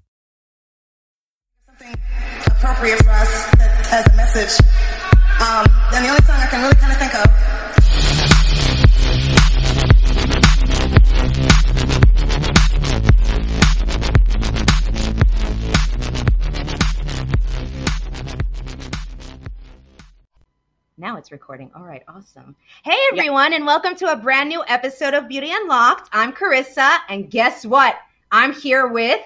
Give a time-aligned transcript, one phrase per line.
[1.68, 1.96] something
[2.46, 3.46] appropriate for us
[3.92, 4.60] as a message.
[5.40, 7.28] Um, and the only song I can really kind of think of.
[20.98, 21.70] Now it's recording.
[21.76, 22.56] All right, awesome.
[22.84, 26.10] Hey everyone, and welcome to a brand new episode of Beauty Unlocked.
[26.12, 27.96] I'm Carissa, and guess what?
[28.32, 29.22] I'm here with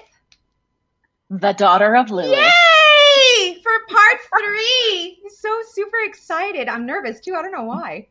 [1.30, 2.36] The daughter of Lilith.
[2.38, 2.71] Yay!
[3.62, 5.22] For part three.
[5.38, 6.68] so super excited.
[6.68, 7.34] I'm nervous too.
[7.34, 8.08] I don't know why.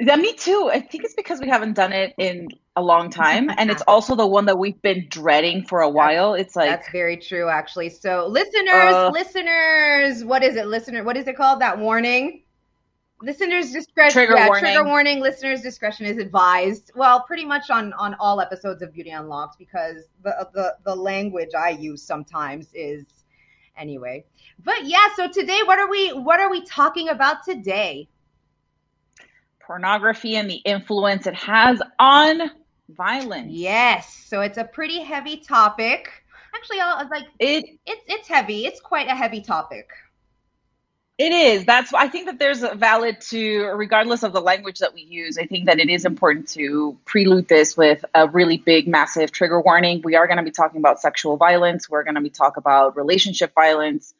[0.00, 0.70] Yeah, me too.
[0.72, 3.50] I think it's because we haven't done it in a long time.
[3.58, 6.32] And it's also the one that we've been dreading for a while.
[6.32, 7.90] It's like That's very true, actually.
[7.90, 10.68] So, listeners, Uh, listeners, what is it?
[10.68, 11.60] Listener, what is it called?
[11.60, 12.44] That warning?
[13.22, 14.12] Listeners' discretion.
[14.12, 14.64] Trigger yeah, warning.
[14.72, 15.20] trigger warning.
[15.20, 16.90] Listeners' discretion is advised.
[16.94, 21.50] Well, pretty much on on all episodes of Beauty Unlocked because the the the language
[21.54, 23.19] I use sometimes is
[23.80, 24.24] anyway.
[24.62, 28.08] But yeah, so today, what are we what are we talking about today?
[29.70, 32.50] pornography and the influence it has on
[32.88, 33.52] violence.
[33.52, 36.10] Yes, so it's a pretty heavy topic.
[36.52, 38.66] Actually, I'll like It it's it's heavy.
[38.66, 39.88] It's quite a heavy topic.
[41.20, 41.66] It is.
[41.66, 45.36] That's I think that there's a valid to regardless of the language that we use,
[45.36, 49.60] I think that it is important to prelude this with a really big massive trigger
[49.60, 50.00] warning.
[50.02, 51.90] We are going to be talking about sexual violence.
[51.90, 54.14] We're going to be talk about relationship violence.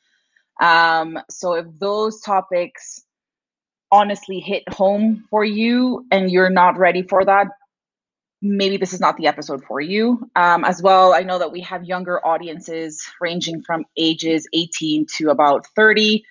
[0.60, 3.02] Um, so if those topics
[3.90, 7.46] honestly hit home for you and you're not ready for that,
[8.42, 10.28] maybe this is not the episode for you.
[10.36, 15.30] Um, as well, I know that we have younger audiences ranging from ages 18 to
[15.30, 16.26] about 30.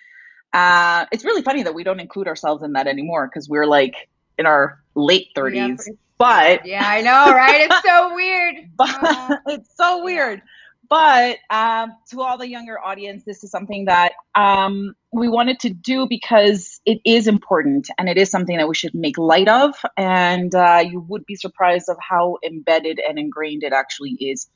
[0.54, 3.96] Uh, it's really funny that we don't include ourselves in that anymore because we're like
[4.38, 5.54] in our late 30s.
[5.56, 7.70] Yeah, but Yeah, I know, right?
[7.70, 8.56] It's so weird.
[8.76, 10.42] but Uh, it's so weird.
[10.90, 15.70] But um, to all the younger audience, this is something that um, we wanted to
[15.70, 19.76] do because it is important and it is something that we should make light of.
[19.98, 24.50] And uh, you would be surprised of how embedded and ingrained it actually is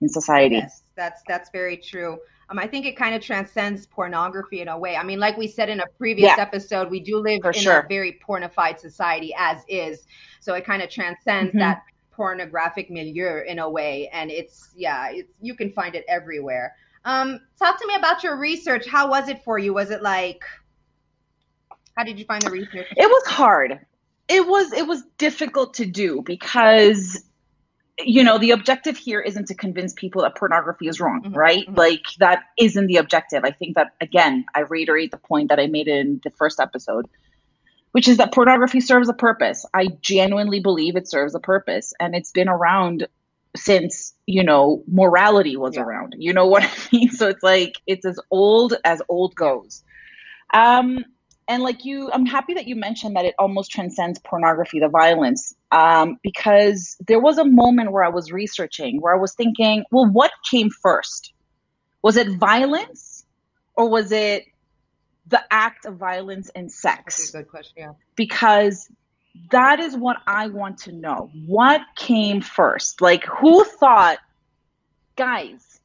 [0.00, 0.56] in society.
[0.56, 2.18] Yes, that's that's very true.
[2.48, 4.96] Um, I think it kind of transcends pornography in a way.
[4.96, 6.42] I mean, like we said in a previous Yeah.
[6.42, 7.78] episode, we do live For in sure.
[7.80, 10.06] a very pornified society as is.
[10.40, 11.58] So it kind of transcends Mhm.
[11.58, 16.74] that pornographic milieu in a way, and it's yeah, it's you can find it everywhere.
[17.04, 18.86] Um, talk to me about your research.
[18.88, 19.74] How was it for you?
[19.74, 20.42] Was it like?
[21.96, 22.86] How did you find the research?
[22.96, 23.80] It was hard.
[24.28, 27.22] It was it was difficult to do because
[28.04, 31.66] you know the objective here isn't to convince people that pornography is wrong, Mhm, right?
[31.66, 31.76] mhm.
[31.76, 33.44] Like that isn't the objective.
[33.44, 37.06] I think that again, I reiterate the point that I made in the first episode,
[37.92, 39.64] which is that pornography serves a purpose.
[39.74, 43.08] I genuinely believe it serves a purpose and it's been around
[43.56, 45.82] since, you know, morality was Yeah.
[45.82, 46.14] around.
[46.18, 47.10] You know what I mean?
[47.10, 49.82] So it's like it's as old as old goes.
[50.52, 51.04] Um
[51.48, 55.54] and like you i'm happy that you mentioned that it almost transcends pornography the violence
[55.72, 60.06] um, because there was a moment where i was researching where i was thinking well
[60.06, 61.32] what came first
[62.02, 63.24] was it violence
[63.74, 64.44] or was it
[65.28, 67.74] the act of violence and That's a sex good question.
[67.76, 67.92] Yeah.
[68.14, 68.88] because
[69.50, 74.18] that is what i want to know what came first like who thought
[75.16, 75.80] guys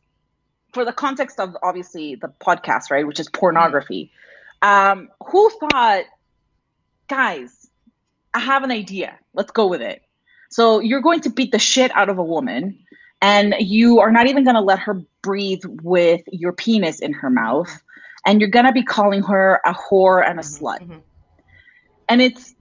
[0.74, 4.12] for the context of obviously the podcast right which is pornography
[4.62, 6.06] um, who thought,
[7.10, 7.70] guys,
[8.34, 9.20] I have an idea.
[9.34, 10.02] Let's go with it.
[10.52, 12.80] So you're going to beat the shit out of a woman,
[13.22, 17.30] and you are not even going to let her breathe with your penis in her
[17.30, 17.70] mouth,
[18.26, 20.80] and you're going to be calling her a whore and a slut.
[20.82, 21.04] mhm.
[22.10, 22.54] And it's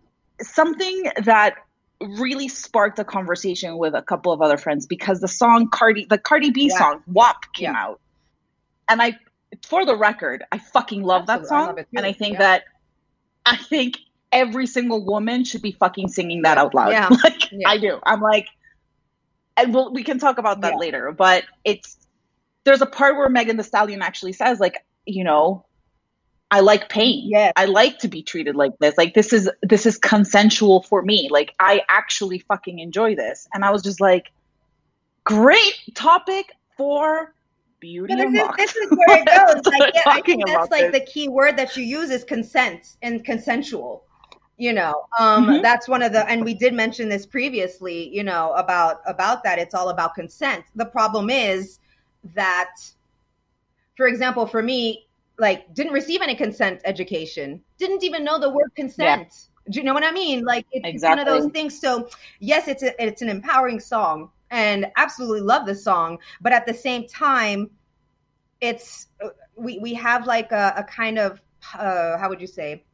[0.43, 1.55] something that
[2.01, 6.19] really sparked a conversation with a couple of other friends because the song Cardi, the
[6.19, 6.79] Cardi B Yeah.
[6.79, 7.83] song WAP came Yeah.
[7.83, 8.01] out,
[8.89, 9.19] and I,
[9.67, 11.57] for the record, I fucking love that Absolutely.
[11.57, 12.39] I song, love and I think Yeah.
[12.39, 12.65] that,
[13.47, 13.99] I think
[14.33, 16.91] every single woman should be fucking singing that out loud.
[16.91, 17.09] Yeah.
[17.25, 17.69] Like Yeah.
[17.69, 17.99] I do.
[18.05, 18.47] I'm like,
[19.57, 21.13] and we'll, we can talk about that later.
[21.13, 21.97] But it's
[22.65, 25.65] there's a part where Megan Thee Stallion actually says, like, you know,
[26.53, 27.29] I like pain.
[27.29, 27.53] Yeah.
[27.57, 28.97] I like to be treated like this.
[28.99, 31.29] Like this is this is consensual for me.
[31.31, 33.49] Like I actually fucking enjoy this.
[33.53, 34.33] And I was just like,
[35.25, 37.35] great topic for
[37.81, 39.27] beauty But this is, this is where it
[39.65, 39.73] goes.
[39.79, 41.01] Like, yeah, I think that's like this.
[41.01, 44.05] the key word that you use is consent and consensual.
[44.59, 45.63] You know, um, Mhm.
[45.63, 48.15] that's one of the, and we did mention this previously.
[48.15, 49.59] You know about about that.
[49.59, 50.65] It's all about consent.
[50.77, 51.79] The problem is
[52.35, 52.75] that,
[53.97, 55.07] for example, for me,
[55.39, 57.63] like didn't receive any consent education.
[57.79, 59.49] Didn't even know the word consent.
[59.71, 60.45] Do you know what I mean?
[60.45, 61.81] Like it's, it's one of those things.
[61.81, 62.11] So
[62.41, 66.19] yes, it's a, it's an empowering song, and absolutely love the song.
[66.41, 67.71] But at the same time,
[68.61, 69.09] it's
[69.57, 71.41] we we have like a, a kind of
[71.75, 72.85] uh, how would you say?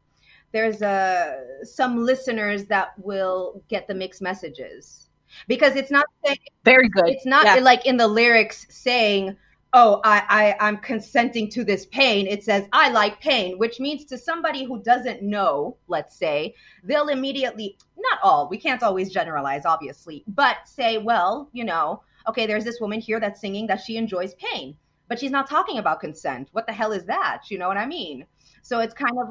[0.52, 5.08] There's a some listeners that will get the mixed messages
[5.48, 7.08] because it's not saying Very good.
[7.08, 7.56] it's not Yeah.
[7.56, 9.36] like in the lyrics saying
[9.76, 14.04] oh I, I i'm consenting to this pain it says i like pain which means
[14.06, 19.64] to somebody who doesn't know let's say they'll immediately not all we can't always generalize
[19.66, 23.96] obviously but say well you know okay there's this woman here that's singing that she
[23.96, 24.76] enjoys pain
[25.08, 27.86] but she's not talking about consent what the hell is that you know what i
[27.86, 28.24] mean
[28.62, 29.28] so it's kind of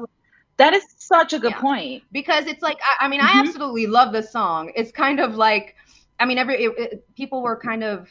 [0.58, 1.60] That is such a good Yeah.
[1.60, 2.04] point.
[2.12, 3.40] because it's like I, I mean I Mhm.
[3.40, 4.72] absolutely love the song.
[4.74, 5.74] It's kind of like
[6.18, 8.08] I mean every it, it, people were kind of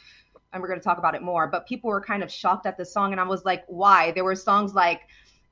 [0.56, 2.78] and we're going to talk about it more, but people were kind of shocked at
[2.78, 4.12] the song and I was like why?
[4.12, 5.02] There were songs like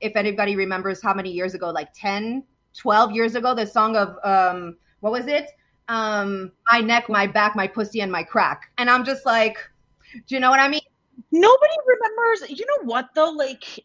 [0.01, 2.45] if anybody remembers how many years ago like 10,
[2.77, 5.51] 12 years ago the song of um what was it?
[5.89, 8.73] Um my neck, my back, my pussy and my crack.
[8.79, 9.59] And I'm just like
[10.29, 10.81] do you know what I mean?
[11.33, 12.51] Nobody remembers.
[12.51, 13.31] You know what though?
[13.31, 13.81] Like,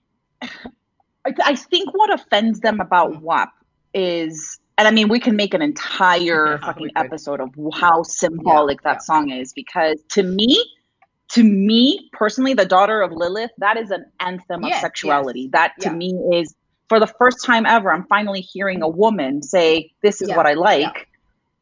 [1.25, 3.51] I, I think what offends them about WAP
[3.93, 8.79] is, and I mean, we can make an entire Yeah, fucking episode of how symbolic
[8.83, 10.63] Yeah, that song is because to me,
[11.29, 15.49] to me personally, the daughter of Lilith, that is an anthem Yes, of sexuality.
[15.51, 15.95] That to Yeah.
[15.95, 16.55] me is
[16.87, 20.47] for the first time ever, I'm finally hearing a woman say, "This is Yeah, what
[20.47, 21.07] I like."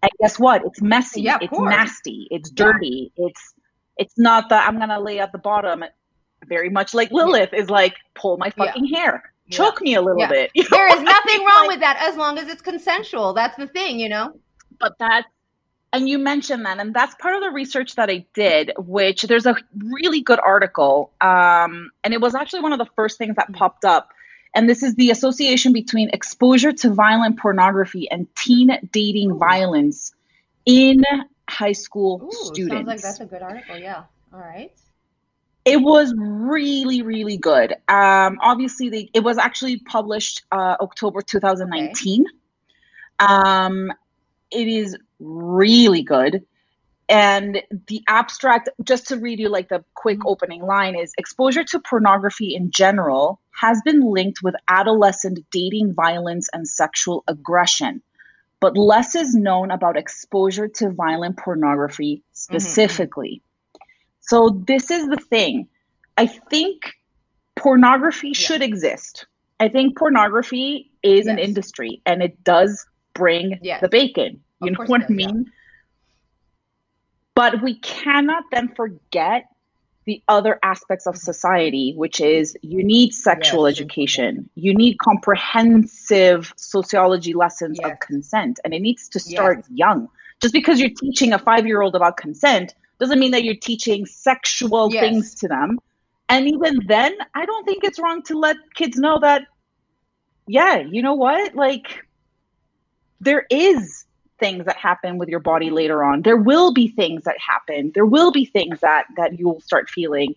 [0.02, 0.64] And guess what?
[0.66, 1.22] It's messy.
[1.22, 1.70] Yeah, it's course.
[1.70, 2.28] nasty.
[2.32, 3.12] It's dirty.
[3.18, 3.54] It's
[3.98, 5.84] it's not that I'm gonna lay at the bottom.
[6.46, 8.66] Very much like Lilith is like, pull my Yeah.
[8.66, 9.58] fucking hair, Yeah.
[9.58, 10.28] choke me a little Yeah.
[10.30, 10.52] bit.
[10.56, 12.62] You know There is what I nothing wrong Like, with that as long as it's
[12.62, 13.34] consensual.
[13.34, 14.34] That's the thing, you know?
[14.80, 15.28] but that's
[15.94, 19.46] and you mentioned that and that's part of the research that i did which there's
[19.46, 23.52] a really good article um, and it was actually one of the first things that
[23.54, 24.12] popped up
[24.56, 29.38] and this is the association between exposure to violent pornography and teen dating Ooh.
[29.38, 30.14] violence
[30.66, 31.04] in
[31.50, 33.78] high school Ooh, students sounds like that's a good article.
[33.78, 34.04] Yeah.
[34.34, 34.72] All right.
[35.64, 42.26] it was really really good um obviously they, it was actually published uh october 2019
[43.20, 43.92] um
[44.52, 46.46] it is really good.
[47.10, 50.28] And the abstract just to read you like the quick Mm-hmm.
[50.28, 56.50] opening line is exposure to pornography in general has been linked with adolescent dating violence
[56.54, 58.02] and sexual aggression
[58.60, 63.42] but less is known about exposure to violent pornography specifically.
[64.20, 65.68] So this is the thing.
[66.18, 66.96] I think
[67.56, 69.28] pornography should exist.
[69.60, 73.82] I think pornography is an industry and it does bring Yes.
[73.82, 75.28] the bacon you know what i yeah.
[75.28, 75.46] mean
[77.36, 79.46] but we cannot then forget
[80.06, 86.54] the other aspects of society, which is you need sexual Yes, education, you need comprehensive
[86.58, 87.92] sociology lessons Yes.
[87.92, 90.08] of consent, and it needs to start young.
[90.42, 94.06] Just because you're teaching a five year old about consent doesn't mean that you're teaching
[94.06, 95.02] sexual Yes.
[95.02, 95.78] things to them.
[96.30, 99.44] And even then, I don't think it's wrong to let kids know that,
[100.48, 101.54] yeah, you know what?
[101.54, 102.04] Like,
[103.20, 104.07] there is
[104.40, 106.22] things that happen with your body later on.
[106.22, 107.92] There will be things that happen.
[107.94, 110.36] There will be things that that you'll start feeling.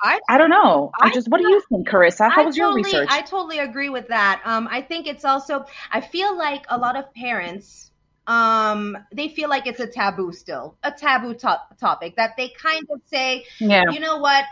[0.00, 0.92] I I don't know.
[1.00, 2.30] I I just what do you think, Carissa?
[2.30, 3.08] How I was your totally, research?
[3.10, 4.42] I totally agree with that.
[4.44, 7.90] Um, I think it's also, I feel like a lot of parents,
[8.26, 12.84] um, they feel like it's a taboo still, a taboo to- topic that they kind
[12.90, 13.84] of say, yeah.
[13.90, 14.44] you know what,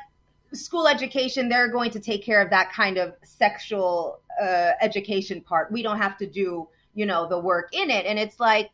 [0.53, 5.71] school education, they're going to take care of that kind of sexual uh, education part.
[5.71, 8.07] We don't have to do, you know, the work in it.
[8.07, 8.71] And it's like,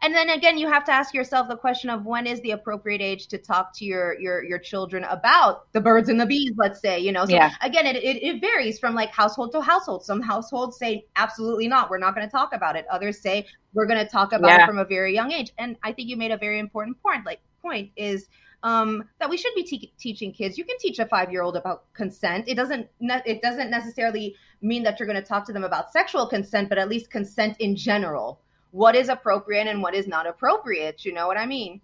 [0.00, 3.02] and then again, you have to ask yourself the question of when is the appropriate
[3.02, 6.80] age to talk to your your your children about the birds and the bees, let's
[6.80, 7.26] say, you know.
[7.26, 7.50] So Yeah.
[7.60, 10.04] again, it, it, it varies from like household to household.
[10.04, 12.86] Some households say absolutely not, we're not going to talk about it.
[12.90, 14.64] Others say we're going to talk about Yeah.
[14.64, 17.24] it from a very young age and i think you made a very important point
[17.24, 18.28] like point is
[18.62, 21.56] um, that we should be te- teaching kids you can teach a five year old
[21.56, 25.52] about consent it doesn't ne- it doesn't necessarily mean that you're going to talk to
[25.52, 28.40] them about sexual consent but at least consent in general
[28.70, 31.80] what is appropriate and what is not appropriate you know what i mean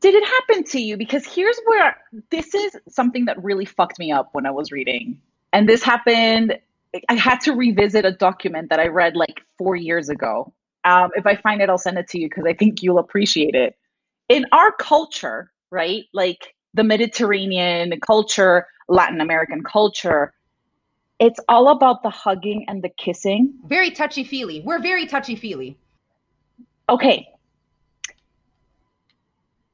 [0.00, 0.96] Did it happen to you?
[0.96, 1.96] Because here's where
[2.30, 5.20] this is something that really fucked me up when I was reading.
[5.52, 6.58] And this happened,
[7.08, 10.54] I had to revisit a document that I read like four years ago.
[10.84, 13.54] Um, if I find it, I'll send it to you because I think you'll appreciate
[13.54, 13.76] it.
[14.30, 16.04] In our culture, right?
[16.14, 20.32] Like the Mediterranean culture, Latin American culture,
[21.18, 23.52] it's all about the hugging and the kissing.
[23.66, 25.76] very touchy feely we're very touchy feely
[26.88, 27.28] Okay.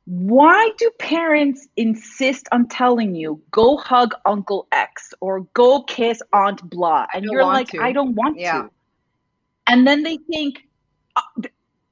[0.04, 6.62] Why do parents insist on telling you go hug Uncle X or go kiss Aunt
[6.70, 7.06] Blah?
[7.14, 7.82] And you're like, to.
[7.82, 8.62] I don't want Yeah.
[8.62, 8.70] to.
[9.66, 10.62] And then they think,
[11.16, 11.22] "Uh,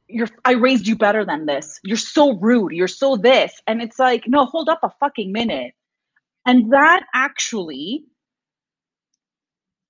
[0.08, 1.80] you're, I raised you better than this.
[1.82, 2.72] You're so rude.
[2.72, 3.60] You're so this.
[3.66, 5.72] And it's like, no, hold up a fucking minute.
[6.46, 8.04] And that actually,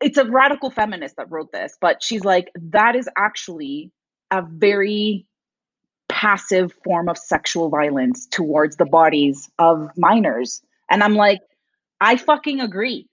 [0.00, 3.90] it's a radical feminist that wrote this, but she's like, that is actually
[4.30, 5.26] a very
[6.08, 10.62] passive form of sexual violence towards the bodies of minors.
[10.90, 11.40] And I'm like,
[12.00, 13.08] I fucking agree.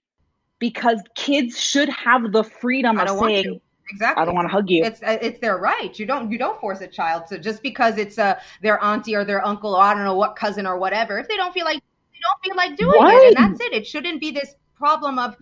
[0.60, 3.60] Because kids should have the freedom I of saying, to.
[3.90, 4.22] Exactly.
[4.22, 4.84] I don't want to hug you.
[4.84, 5.98] It's uh, it's their right.
[5.98, 9.24] You don't you don't force a child to just because it's uh, their auntie or
[9.24, 11.18] their uncle or I don't know what cousin or whatever.
[11.18, 13.72] If they don't feel like they don't feel like doing it, and that's it.
[13.72, 15.36] It shouldn't be this problem of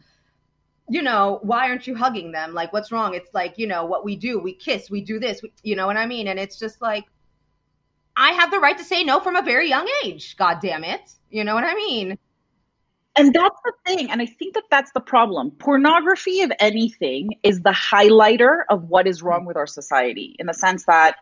[0.88, 2.54] you know why aren't you hugging them?
[2.54, 3.14] Like what's wrong?
[3.14, 4.38] It's like you know what we do.
[4.38, 4.90] We kiss.
[4.90, 5.42] We do this.
[5.42, 6.28] We, you know what I mean?
[6.28, 7.04] And it's just like
[8.16, 10.36] I have the right to say no from a very young age.
[10.36, 11.12] God damn it.
[11.30, 12.18] You know what I mean?
[13.16, 14.10] And that's the thing.
[14.10, 15.50] And I think that that's the problem.
[15.52, 20.54] Pornography, if anything, is the highlighter of what is wrong with our society in the
[20.54, 21.16] sense that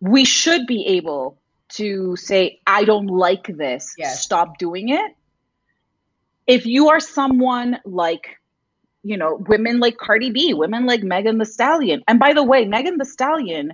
[0.00, 1.38] we should be able
[1.70, 4.22] to say, I don't like this, Yes.
[4.22, 5.12] stop doing it.
[6.46, 8.38] If you are someone like,
[9.02, 12.04] you know, women like Cardi B, women like Megan Thee Stallion.
[12.06, 13.72] And by the way, Megan Thee Stallion,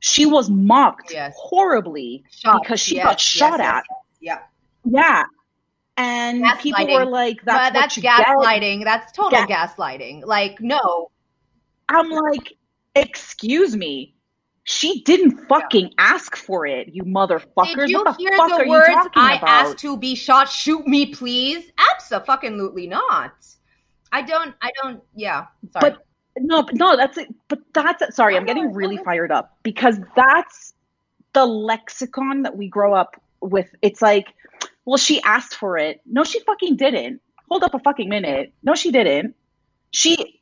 [0.00, 1.34] she was mocked Yes.
[1.38, 2.62] horribly Shot.
[2.62, 3.84] because she Yes, got shot at.
[4.20, 4.40] Yeah.
[4.84, 5.24] Yeah.
[5.96, 8.26] And people were like, that's, but that's you get.
[8.26, 8.82] gaslighting.
[8.84, 10.24] That's total Ga- gaslighting.
[10.24, 11.10] Like no,
[11.88, 12.56] I'm like,
[12.94, 14.14] excuse me.
[14.66, 17.76] She didn't fucking ask for it, you motherfuckers.
[17.76, 19.48] Did you what the hear fuck the are words I about?
[19.48, 20.48] asked to be shot?
[20.48, 21.70] Shoot me, please.
[21.94, 23.32] Absolutely not.
[24.10, 24.54] I don't.
[24.62, 25.02] I don't.
[25.14, 25.46] Yeah.
[25.72, 25.90] Sorry.
[25.90, 26.06] But
[26.38, 27.34] no, but no, that's it.
[27.48, 28.14] But that's it.
[28.14, 30.72] Sorry, I'm getting really fired up because that's
[31.34, 33.68] the lexicon that we grow up with.
[33.82, 34.32] It's like,
[34.84, 36.00] well, she asked for it.
[36.06, 37.20] No, she fucking didn't.
[37.50, 38.52] Hold up a fucking minute.
[38.62, 39.34] No, she didn't.
[39.90, 40.40] She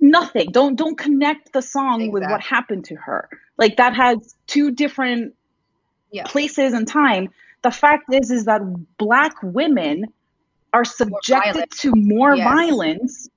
[0.00, 0.50] nothing.
[0.52, 3.28] Don't don't connect the song with what happened to her.
[3.58, 5.34] Like that has two different
[6.10, 6.24] Yeah.
[6.26, 7.28] places and time.
[7.62, 8.60] The fact is is that
[8.98, 10.06] black women
[10.72, 12.44] are subjected to more Yes.
[12.44, 13.28] violence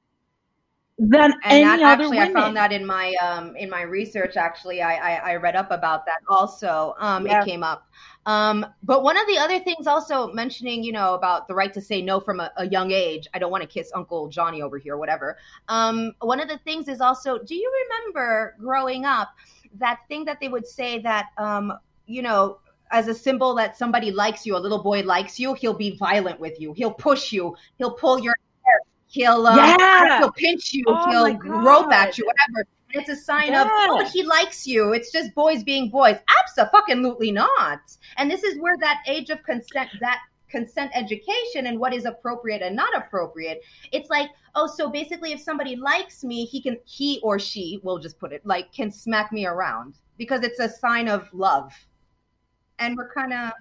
[0.99, 2.35] than and any that other actually, women.
[2.37, 4.35] I found that in my um in my research.
[4.35, 6.19] Actually, I I, I read up about that.
[6.27, 7.41] Also, um, Yeah.
[7.41, 7.87] it came up.
[8.27, 11.81] Um, but one of the other things, also mentioning, you know, about the right to
[11.81, 13.25] say no from a, a young age.
[13.33, 15.37] I don't want to kiss Uncle Johnny over here, whatever.
[15.69, 19.29] Um, one of the things is also, do you remember growing up
[19.79, 21.71] that thing that they would say that, um,
[22.05, 22.59] you know,
[22.91, 26.39] as a symbol that somebody likes you, a little boy likes you, he'll be violent
[26.39, 26.73] with you.
[26.73, 27.55] He'll push you.
[27.77, 28.81] He'll pull your hair.
[29.07, 30.19] He'll um, Yeah.
[30.19, 30.83] he'll pinch you.
[30.85, 32.25] Oh he'll rope at you.
[32.25, 32.67] Whatever.
[32.93, 34.93] And it's a sign of oh, he likes you.
[34.93, 36.17] It's just boys being boys.
[36.57, 37.79] Absolutely not.
[38.17, 42.61] And this is where that age of consent, that consent education and what is appropriate
[42.61, 43.61] and not appropriate.
[43.91, 47.99] It's like, oh, so basically if somebody likes me, he can he or she, we'll
[47.99, 51.73] just put it like can smack me around because it's a sign of love.
[52.79, 53.51] And we're kind of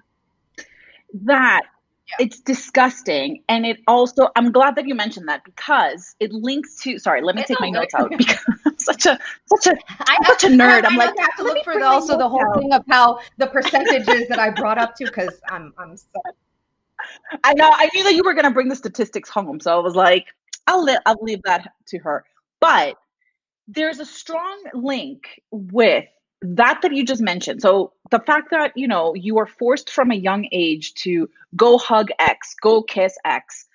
[1.25, 1.63] that
[2.09, 2.25] Yeah.
[2.27, 6.99] it's disgusting and it also i'm glad that you mentioned that because it links to
[7.01, 10.17] sorry let me It's take my notes out because i'm such a such a I
[10.17, 10.85] I'm such a nerd.
[10.85, 12.59] I'm like, I have to look for the, also the whole out.
[12.61, 16.21] thing of how the percentages that I brought up to because I'm I'm so
[17.45, 19.81] i know i knew that you were going to bring the statistics home so i
[19.81, 20.27] was like
[20.67, 22.25] i'll li- i'll leave that to her
[22.61, 22.97] but
[23.69, 26.05] there's a strong link with
[26.55, 27.63] that that you just mentioned.
[27.63, 31.79] So the fact that you know you are forced from a young age to go
[31.79, 33.67] hug x go kiss x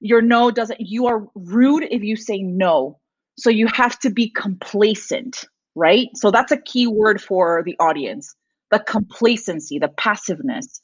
[0.00, 2.98] your no doesn't you are rude if you say no.
[3.36, 5.44] So you have to be complacent
[5.74, 6.08] right?
[6.14, 8.34] So that's a key word for the audience
[8.70, 10.80] the complacency the passiveness.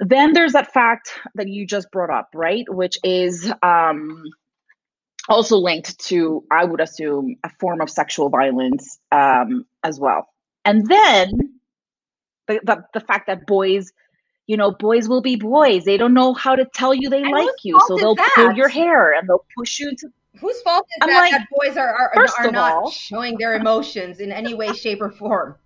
[0.00, 2.64] Then there's that fact that you just brought up right?
[2.68, 4.24] Which is um
[5.28, 10.28] also linked to, I would assume, a form of sexual violence um, as well.
[10.64, 11.30] And then
[12.46, 13.92] the, the, the fact that boys,
[14.46, 15.84] you know, boys will be boys.
[15.84, 17.80] They don't know how to tell you they And like you.
[17.86, 18.32] So they'll that?
[18.34, 20.08] pull your hair and they'll push you to
[20.40, 23.54] Whose fault is I'm that, like, that boys are are, are not all- showing their
[23.54, 25.56] emotions in any way, shape, or form?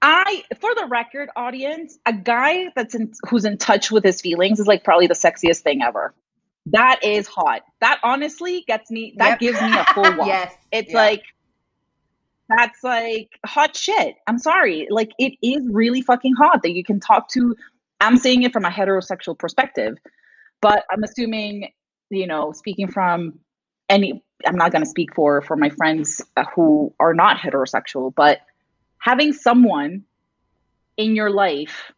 [0.00, 4.60] I, for the record, audience, a guy that's in who's in touch with his feelings
[4.60, 6.14] is like probably the sexiest thing ever.
[6.66, 7.62] That is hot.
[7.80, 9.14] That honestly gets me.
[9.18, 9.38] That Yep.
[9.40, 10.28] gives me a full walk.
[10.28, 10.98] Yes, It's yeah.
[10.98, 11.22] like
[12.48, 14.16] that's like hot shit.
[14.26, 14.86] I'm sorry.
[14.90, 17.54] Like it is really fucking hot that you can talk to.
[18.00, 19.96] I'm saying it from a heterosexual perspective,
[20.60, 21.72] but I'm assuming,
[22.10, 23.38] you know, speaking from
[23.88, 24.22] any.
[24.46, 28.40] I'm not going to speak for for my friends uh, who are not heterosexual, but
[28.98, 30.04] having someone
[30.98, 31.92] in your life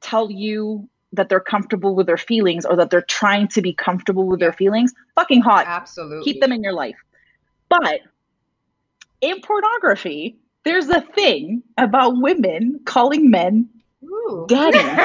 [0.00, 4.26] tell you that they're comfortable with their feelings or that they're trying to be comfortable
[4.26, 6.24] with their feelings, fucking hot Absolutely.
[6.24, 6.96] keep them in your life.
[7.68, 8.00] But
[9.20, 13.68] in pornography, there's a thing about women calling men
[14.04, 14.46] Ooh.
[14.48, 14.78] daddy.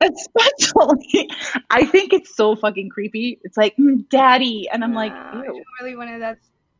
[0.00, 1.30] Especially,
[1.70, 3.38] I think it's so fucking creepy.
[3.42, 4.68] It's like, "Mm, daddy.
[4.70, 5.44] And I'm like, Wow, I ew.
[5.44, 6.36] don't really want to.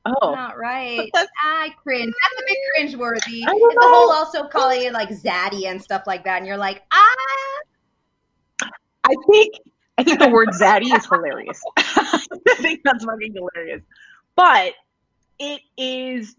[0.06, 1.11] Oh, not right.
[1.44, 2.12] I cringe.
[2.12, 3.42] That's a bit cringe worthy.
[3.42, 6.46] I don't It's the whole also calling it like zaddy and stuff like that, and
[6.46, 7.61] you're like, ah.
[9.04, 9.54] I think
[9.96, 11.62] I think the word zaddy is hilarious.
[11.76, 13.82] I think that's fucking hilarious.
[14.37, 14.75] But
[15.38, 16.34] it is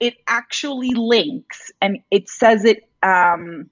[0.00, 3.70] it actually links and it says it um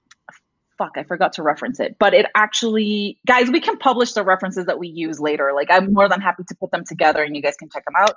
[0.77, 1.97] fuck, I forgot to reference it.
[1.97, 5.51] But it actually guys, we can publish the references that we use later.
[5.55, 7.95] Like I'm more than happy to put them together and you guys can check them
[7.97, 8.15] out.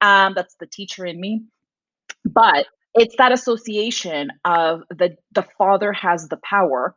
[0.00, 1.44] Um that's the teacher in me.
[2.24, 6.94] But it's that association of the the father has the power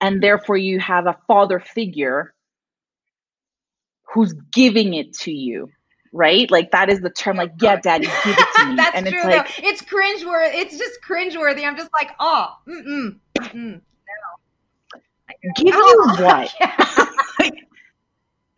[0.00, 2.34] and therefore you have a father figure
[4.12, 5.68] who's giving it to you
[6.12, 9.06] right like that is the term like yeah daddy give it to me That's and
[9.06, 9.18] true.
[9.18, 9.68] it's like though.
[9.68, 10.56] It's cringe worthy.
[10.56, 11.64] It's just cringe worthy.
[11.64, 13.80] I'm just like, oh, mm-mm, mm-mm.
[15.56, 17.06] give you Oh, what yeah.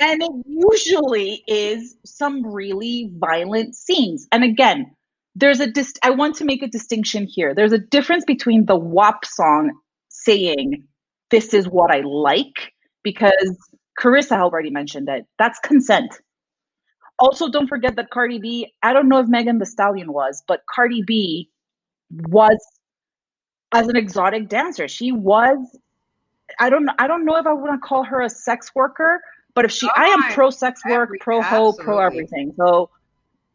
[0.01, 4.27] And it usually is some really violent scenes.
[4.33, 4.93] And again
[5.37, 7.55] there's a dis- i want to make a distinction here.
[7.55, 9.71] There's a difference between the wap song
[10.09, 10.85] saying
[11.31, 12.73] this is what i like
[13.05, 13.57] because
[13.99, 15.25] carissa already mentioned it.
[15.39, 16.21] That's consent.
[17.19, 20.61] Also don't forget that cardi b i don't know if megan thee stallion was but
[20.75, 21.51] cardi b
[22.11, 22.59] was
[23.73, 24.89] as an exotic dancer.
[24.89, 25.59] She was
[26.59, 29.21] i don't i don't know if i want to call her a sex worker
[29.55, 32.53] but if she i am pro sex work pro ho pro everything.
[32.57, 32.91] so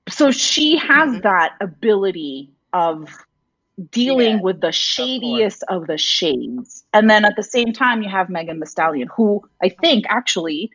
[0.10, 1.22] so she has Mhm.
[1.24, 3.10] that ability of
[3.92, 8.10] dealing Yeah, with the shadiest of, the shades and then at the same time you
[8.10, 10.72] have megan thee stallion who i think actually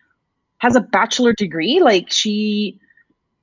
[0.59, 2.79] has a bachelor degree like she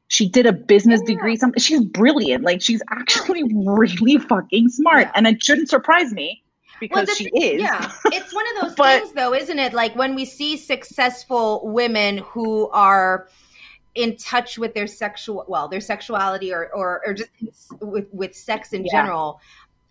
[0.09, 1.15] she did a business Yeah.
[1.15, 5.11] degree something she's brilliant like she's actually really fucking smart Yeah.
[5.15, 6.43] and it shouldn't surprise me
[6.79, 9.73] because the she is Yeah, it's one of those But- things, though, isn't it?
[9.73, 13.27] Like when we see successful women who are
[13.95, 17.29] in touch with their sexual, well, their sexuality, or or, or just
[17.81, 18.91] with with sex in Yeah.
[18.91, 19.39] general,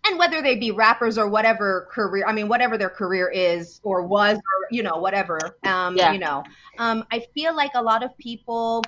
[0.05, 4.03] and whether they be rappers or whatever career, I mean, whatever their career is or
[4.03, 5.39] was, or you know, whatever.
[5.63, 6.13] Um, Yeah.
[6.13, 6.43] you know,
[6.77, 8.83] um, I feel like a lot of people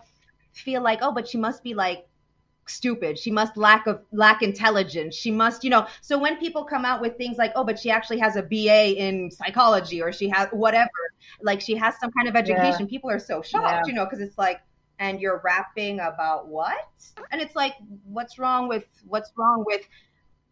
[0.54, 2.06] feel like, oh, but she must be like
[2.70, 6.86] stupid she must lack of lack intelligence she must you know so when people come
[6.86, 10.30] out with things like oh but she actually has a ba in psychology or she
[10.30, 10.90] has whatever
[11.42, 13.82] like she has some kind of education people are so shocked Yeah.
[13.86, 14.62] you know because it's like
[15.00, 16.78] and you're rapping about what
[17.32, 17.74] and it's like
[18.06, 19.88] what's wrong with what's wrong with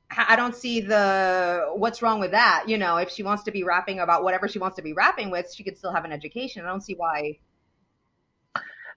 [0.10, 2.64] I don't see the what's wrong with that.
[2.66, 5.30] You know, if she wants to be rapping about whatever she wants to be rapping
[5.32, 6.64] with, she could still have an education.
[6.64, 7.40] I don't see why.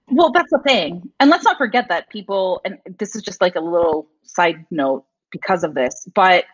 [0.09, 1.09] Well, that's the thing.
[1.19, 5.05] And let's not forget that people, and this is just like a little side note
[5.31, 6.45] because of this, but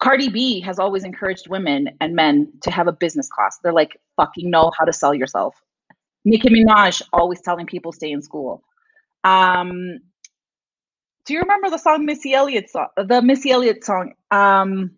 [0.00, 3.58] Cardi B has always encouraged women and men to have a business class.
[3.62, 5.54] They're like, fucking know how to sell yourself.
[6.24, 8.62] Nicki Minaj always telling people stay in school.
[9.24, 9.98] Um,
[11.24, 12.88] do you remember the song Missy Elliott song?
[12.96, 14.12] The Missy Elliott song.
[14.30, 14.92] Um,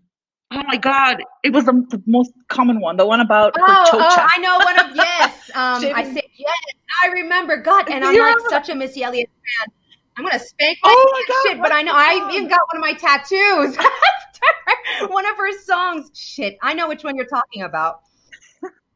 [0.51, 2.97] oh my God, it was the, the most common one.
[2.97, 5.51] The one about Oh, oh, I know one of yes.
[5.55, 6.20] Um, I yes.
[7.03, 7.57] I remember.
[7.57, 9.75] God, and I'm you like such a Missy Elliott fan.
[10.17, 12.77] I'm gonna spank my Oh my God, shit, but I know I even got one
[12.77, 13.77] of my tattoos
[14.99, 16.11] after one of her songs.
[16.15, 18.01] Shit, I know which one you're talking about.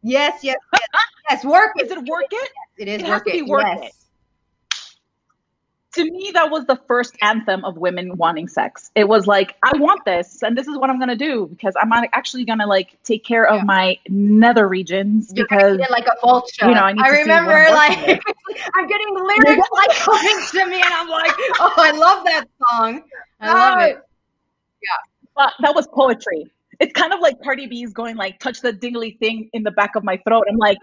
[0.02, 0.82] Yes, yes, yes.
[1.30, 1.86] yes work it.
[1.86, 2.50] Is it work it?
[2.76, 3.46] It is It has work to be it.
[3.46, 3.88] Work yes.
[3.88, 4.03] It.
[5.94, 8.90] To me that was the first anthem of women wanting sex.
[8.94, 11.92] It was like i want this and this is what i'm gonna do because i'm
[11.92, 16.68] actually gonna like take care of my nether regions because like a vulture.
[16.68, 18.22] you know i, I remember I'm like
[18.74, 23.02] i'm getting lyrics like coming to me and i'm like oh i love that song.
[23.40, 23.96] I love it.
[23.96, 24.00] Uh,
[24.82, 25.30] yeah.
[25.36, 26.46] But that was poetry.
[26.80, 29.96] It's kind of like Cardi B's going like touch the dingly thing in the back
[29.96, 30.44] of my throat.
[30.48, 30.78] I'm like,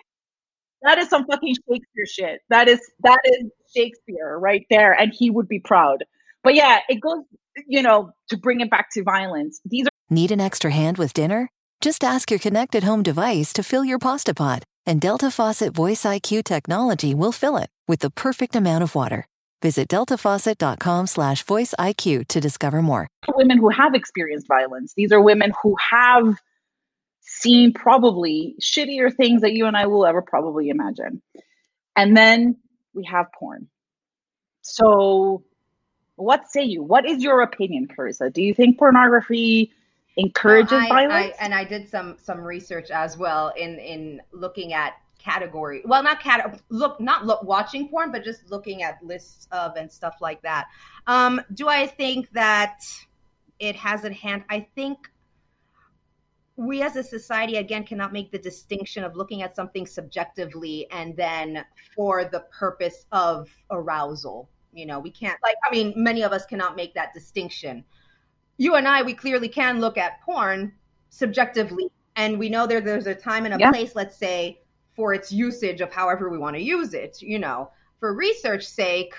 [0.84, 2.42] that is some fucking Shakespeare shit.
[2.50, 6.04] That is that is Shakespeare right there, and he would be proud.
[6.44, 7.24] But yeah, it goes,
[7.68, 9.62] you know, to bring it back to violence.
[9.66, 11.50] These are need an extra hand with dinner.
[11.82, 16.04] Just ask your connected home device to fill your pasta pot, and Delta Faucet Voice
[16.04, 19.26] IQ technology will fill it with the perfect amount of water.
[19.62, 23.08] Visit deltafaucet.com/slash voice IQ to discover more.
[23.36, 24.94] Women who have experienced violence.
[24.98, 26.36] These are women who have
[27.40, 31.22] seen probably shittier things that you and I will ever probably imagine.
[31.96, 32.58] And then
[32.94, 33.68] we have porn.
[34.62, 35.44] So,
[36.16, 36.84] what say you?
[36.84, 38.32] What is your opinion, Carissa?
[38.32, 39.72] Do you think pornography
[40.18, 41.36] encourages I, violence?
[41.40, 45.82] I, and I did some some research as well in in looking at category.
[45.86, 49.92] Well, not cat look not look watching porn, but just looking at lists of and
[49.92, 50.68] stuff like that.
[51.08, 52.84] Um, do I think that
[53.60, 54.44] it has a hand?
[54.50, 55.10] I think
[56.58, 61.16] we as a society again cannot make the distinction of looking at something subjectively and
[61.16, 61.64] then
[61.96, 66.46] for the purpose of arousal you know we can't like i mean many of us
[66.46, 67.84] cannot make that distinction.
[68.58, 70.74] You and i we clearly can look at porn
[71.10, 73.72] subjectively and we know there there's a time and a yeah.
[73.72, 74.62] place let's say
[74.96, 77.72] for its usage of however we want to use it you know.
[78.00, 79.14] For research sake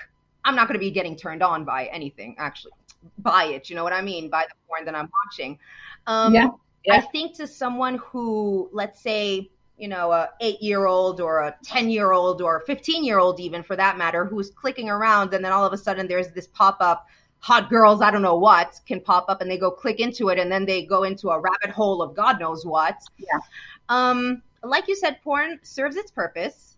[0.45, 2.73] i'm not going to be getting turned on by anything actually
[3.19, 5.59] by it you know what i mean by the porn that i'm watching.
[6.07, 6.49] Um yeah
[6.85, 6.97] yeah.
[6.97, 11.57] I think to someone who, let's say, you know, a eight year old or a
[11.65, 15.45] 10 year old or 15 year old, even for that matter, who's clicking around and
[15.45, 17.07] then all of a sudden there's this pop up,
[17.39, 20.39] hot girls, I don't know what, can pop up and they go click into it
[20.39, 22.97] and then they go into a rabbit hole of God knows what.
[23.19, 23.41] Yeah.
[23.89, 26.77] Um, like you said, porn serves its purpose,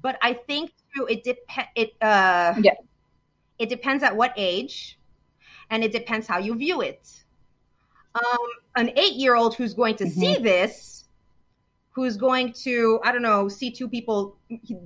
[0.00, 2.72] but I think too, it depends, it, uh, yeah.
[3.58, 4.98] it depends at what age
[5.70, 7.08] and it depends how you view it
[8.14, 10.20] um, an eight year old who's going to mm-hmm.
[10.20, 11.04] see this,
[11.90, 14.36] who's going to, I don't know, see two people,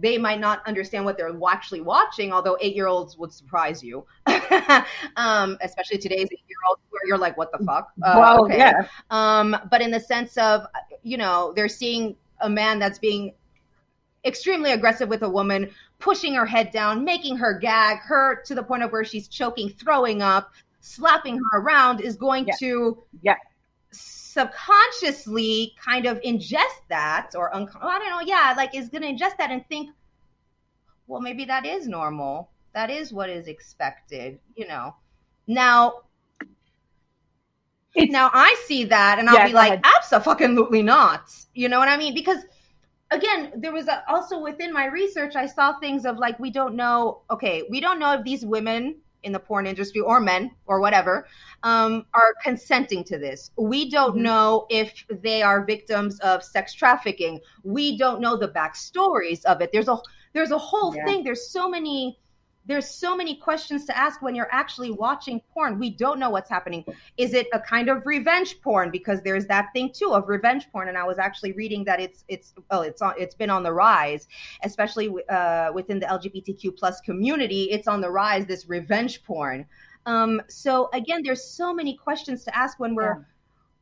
[0.01, 4.05] they might not understand what they're actually watching, although eight year olds would surprise you,
[5.17, 7.93] um, especially today's eight year olds where you're like, what the fuck?
[8.03, 8.59] Uh, well, okay.
[8.59, 8.87] yeah.
[9.11, 10.67] Um, but in the sense of,
[11.03, 13.33] you know, they're seeing a man that's being
[14.25, 18.63] extremely aggressive with a woman, pushing her head down, making her gag, her to the
[18.63, 20.53] point of where she's choking, throwing up,
[20.85, 22.55] slapping her around is going yeah.
[22.59, 23.37] to yeah
[23.90, 29.03] subconsciously kind of ingest that or un- oh, I don't know, yeah, like is going
[29.03, 29.90] to ingest that and think,
[31.07, 32.51] well, maybe that is normal.
[32.75, 34.97] That is what is expected, you know.
[35.47, 36.03] Now,
[37.94, 41.33] it's, now I see that and I'll yeah, be like, absolutely not.
[41.55, 42.12] You know what I mean?
[42.12, 42.40] Because
[43.12, 46.75] again, there was a, also within my research, I saw things of like, we don't
[46.75, 50.81] know, okay, we don't know if these women in the porn industry or men or
[50.81, 51.27] whatever
[51.63, 53.51] um, are consenting to this.
[53.57, 54.23] We don't mm-hmm.
[54.23, 57.41] know if they are victims of sex trafficking.
[57.63, 59.71] We don't know the backstories of it.
[59.73, 59.99] There's a
[60.33, 61.05] there's a whole yeah.
[61.05, 61.25] thing.
[61.25, 62.19] There's so many
[62.66, 65.79] there's so many questions to ask when you're actually watching porn.
[65.79, 66.85] We don't know what's happening.
[67.18, 68.90] Is it a kind of revenge porn?
[68.90, 70.88] Because there's that thing too of revenge porn.
[70.88, 73.72] And I was actually reading that it's it's oh it's on it's been on the
[73.72, 74.29] rise,
[74.62, 77.64] especially uh, within the LGBTQ plus community.
[77.64, 78.46] It's on the rise.
[78.46, 79.66] This revenge porn.
[80.07, 83.24] Um, so again, there's so many questions to ask when we're yeah.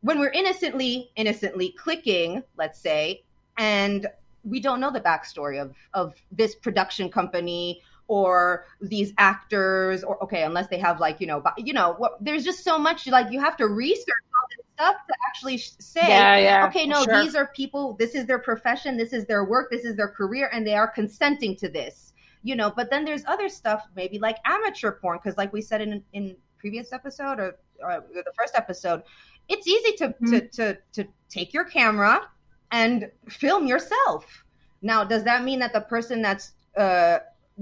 [0.00, 3.22] when we're innocently innocently clicking, let's say,
[3.58, 4.08] and
[4.44, 10.42] we don't know the backstory of of this production company or these actors or okay
[10.42, 13.40] unless they have like you know you know what there's just so much like you
[13.40, 17.22] have to research all this stuff to actually say yeah, yeah, okay no sure.
[17.22, 20.50] these are people this is their profession this is their work this is their career
[20.52, 22.12] and they are consenting to this
[22.42, 25.80] you know but then there's other stuff maybe like amateur porn because like we said
[25.80, 29.02] in in previous episode or, or the first episode
[29.48, 30.30] it's easy to, mm-hmm.
[30.30, 32.28] to to to take your camera
[32.70, 34.44] and film yourself
[34.80, 37.18] now does that mean that the person that's uh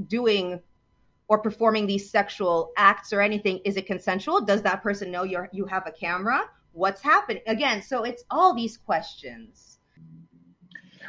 [0.07, 0.61] doing
[1.29, 4.40] or performing these sexual acts or anything is it consensual?
[4.40, 6.42] Does that person know you're you have a camera?
[6.72, 7.42] What's happening?
[7.46, 9.79] Again so it's all these questions.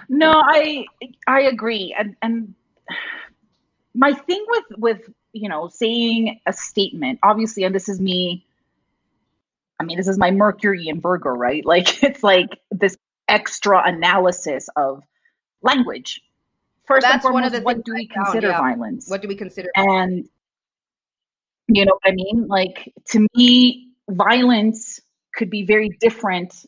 [0.09, 0.85] No i
[1.27, 1.95] i agree.
[1.97, 2.53] And and
[3.95, 8.45] my thing with with you know saying a statement obviously and this is me
[9.79, 11.65] i mean this is my mercury and virgo right?
[11.73, 12.95] Like it's like this
[13.27, 15.03] extra analysis of
[15.63, 16.21] language
[16.85, 18.59] first that's foremost, one of the what do we consider yeah.
[18.59, 19.09] violence?
[19.09, 19.69] What do we consider?
[19.75, 20.27] And
[21.67, 22.47] You know what I mean?
[22.47, 24.99] Like to me, violence
[25.35, 26.65] could be very different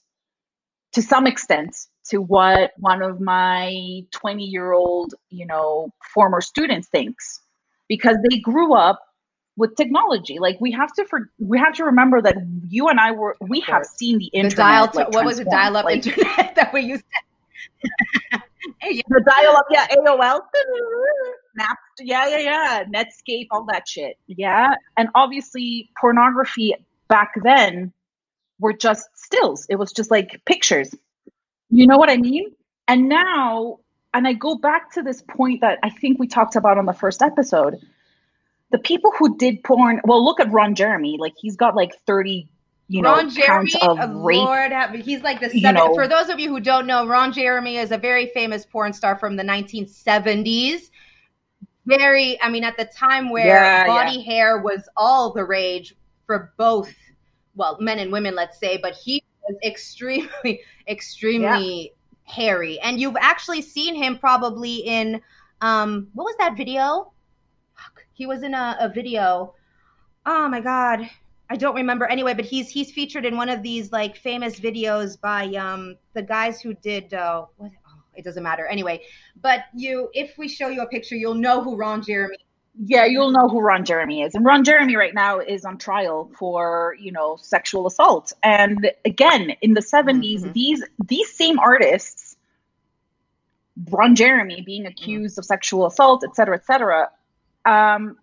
[0.94, 1.76] to some extent
[2.10, 7.42] to what one of my 20 year old, you know, former students thinks
[7.90, 9.00] because they grew up
[9.58, 10.40] with technology.
[10.40, 12.36] Like we have to for we have to remember that
[12.70, 14.52] you and I were we have seen the internet.
[14.52, 15.48] The dial like, what was it?
[15.50, 17.33] Dial up like, internet that we used to
[18.82, 20.42] the dial up, yeah, AOL,
[21.56, 24.76] Nap, yeah, yeah, yeah, Netscape, all that shit, yeah.
[24.98, 26.76] And obviously, pornography
[27.08, 27.94] back then
[28.60, 29.66] were just stills.
[29.70, 30.94] It was just like pictures.
[31.70, 32.52] You know what I mean?
[32.88, 33.80] And now,
[34.14, 36.94] and I go back to this point that I think we talked about on the
[36.94, 37.78] first episode.
[38.72, 41.18] The people who did porn, well, look at Ron Jeremy.
[41.20, 42.48] Like he's got like 30
[42.94, 44.38] you know, Ron Jeremy, of rape.
[44.38, 44.72] Lord,
[45.04, 45.74] he's like the seven.
[45.74, 45.96] know.
[45.96, 49.18] for those of you who don't know, Ron Jeremy is a very famous porn star
[49.18, 50.92] from the 1970s.
[51.88, 55.96] Very, I mean, at the time where Yeah, body hair was all the rage
[56.28, 56.94] for both,
[57.56, 61.94] well, men and women, let's say, but he was extremely, extremely
[62.26, 62.80] hairy.
[62.82, 65.20] And you've actually seen him probably in,
[65.62, 67.12] um, what was that video?
[68.14, 69.56] He was in a, a video.
[70.28, 71.10] Oh my God.
[71.54, 75.22] I don't remember anyway, but he's he's featured in one of these like famous videos
[75.22, 79.02] by um the guys who did uh what oh, it doesn't matter anyway.
[79.40, 82.38] But you if we show you a picture, you'll know who Ron Jeremy
[82.76, 84.34] yeah, you'll know who Ron Jeremy is.
[84.34, 88.34] And Ron Jeremy right now is on trial for, you know, sexual assault.
[88.42, 90.54] And again, in the 70s, Mhm.
[90.54, 92.36] these these same artists,
[93.92, 97.12] Ron Jeremy being accused of sexual assault, et cetera, et cetera,
[97.66, 98.18] um,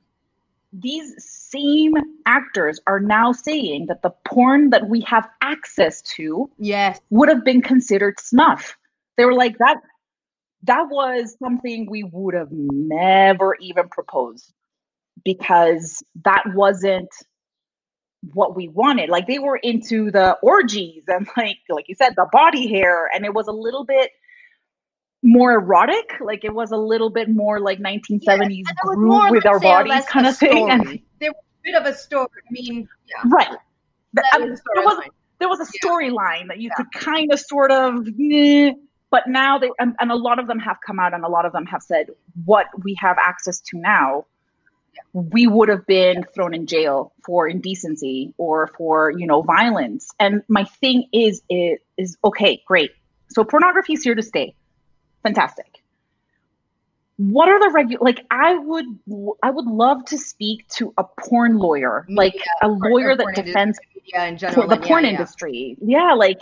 [0.73, 1.15] these
[1.51, 1.95] same
[2.27, 7.01] actors are now saying that the porn that we have access to Yes.
[7.11, 8.77] would have been considered snuff.
[9.17, 9.79] They were like that
[10.65, 14.53] that was something we would have never even proposed
[15.25, 17.09] because that wasn't
[18.35, 19.09] what we wanted.
[19.09, 23.25] Like they were into the orgies and like like you said the body hair and
[23.25, 24.11] it was a little bit
[25.23, 29.61] more erotic, like it was a little bit more like 1970s And groove with our
[29.61, 30.71] bodies kind of thing.
[30.71, 31.01] And.
[31.21, 32.29] There was a bit of a story.
[32.49, 33.23] I mean, yeah.
[33.27, 33.49] right.
[33.49, 35.91] I- a there was there was a Yeah.
[35.91, 36.75] storyline that you Yeah.
[36.77, 38.73] could kind of sort of meh,
[39.11, 41.45] but now they and, and a lot of them have come out and a lot
[41.47, 42.11] of them have said
[42.45, 44.25] what we have access to now
[45.13, 50.43] we would have been thrown in jail for indecency or for you know violence and
[50.49, 52.91] my thing is is, is okay great
[53.31, 54.55] so pornography is here to stay
[55.23, 55.83] fantastic
[57.21, 58.87] what are the regular like i would
[59.43, 63.79] i would love to speak to a porn lawyer like a lawyer that defends
[64.11, 64.67] media in general.
[64.67, 65.11] the porn yeah.
[65.11, 65.77] industry.
[65.81, 66.41] Yeah, like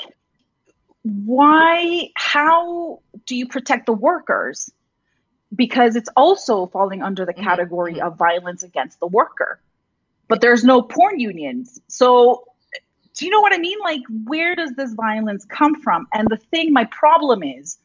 [1.02, 4.70] why how do you protect the workers?
[5.54, 8.06] Because it's also falling under the Mhm, category mhm.
[8.06, 9.60] of violence against the worker.
[10.28, 11.80] But there's no porn unions.
[11.88, 12.44] So
[13.14, 13.78] do you know what I mean?
[13.82, 16.06] Like where does this violence come from?
[16.12, 17.78] And the thing my problem is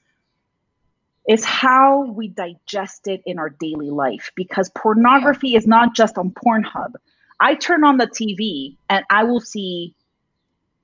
[1.28, 6.32] is how we digest it in our daily life because pornography is not just on
[6.32, 6.94] Pornhub.
[7.40, 9.94] I turn on the TV and I will see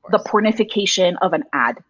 [0.10, 1.84] the pornification of an ad.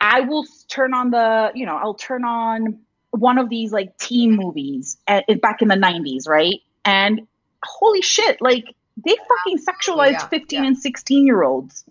[0.00, 4.34] I will turn on the, you know, I'll turn on one of these like teen
[4.34, 6.60] movies eh, at, back in the 90s, right?
[6.84, 7.28] And
[7.62, 10.66] holy shit, like they fucking sexualized Yeah, 15 yeah.
[10.66, 11.84] and 16 year olds.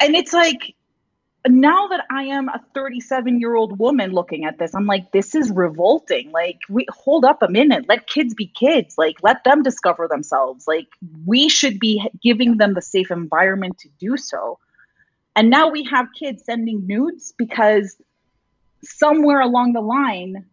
[0.00, 0.74] And it's like,
[1.48, 5.34] now that I am a 37 year old woman looking at this, I'm like, this
[5.34, 6.30] is revolting.
[6.30, 7.86] Like, we hold up a minute.
[7.88, 8.94] Let kids be kids.
[8.96, 10.66] Like, let them discover themselves.
[10.68, 10.86] Like,
[11.26, 14.58] we should be giving them the safe environment to do so.
[15.34, 17.96] And now we have kids sending nudes because
[18.84, 20.46] somewhere along the line,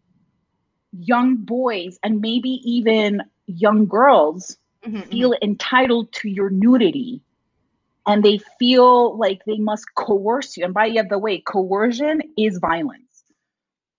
[0.91, 5.11] young boys and maybe even young girls Mhm, mhm.
[5.11, 7.21] feel entitled to your nudity
[8.07, 10.65] and they feel like they must coerce you.
[10.65, 13.23] And by the way, coercion is violence,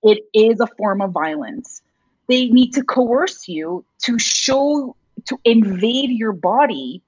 [0.02, 1.82] it is a form of violence.
[2.28, 4.94] They need to coerce you to show,
[5.26, 7.02] to invade your body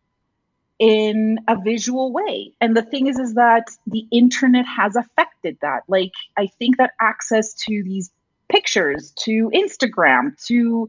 [0.80, 2.52] in a visual way.
[2.60, 5.84] And the thing is, is that the internet has affected that.
[5.86, 8.10] Like, I think that access to these
[8.48, 10.88] pictures, to Instagram, to,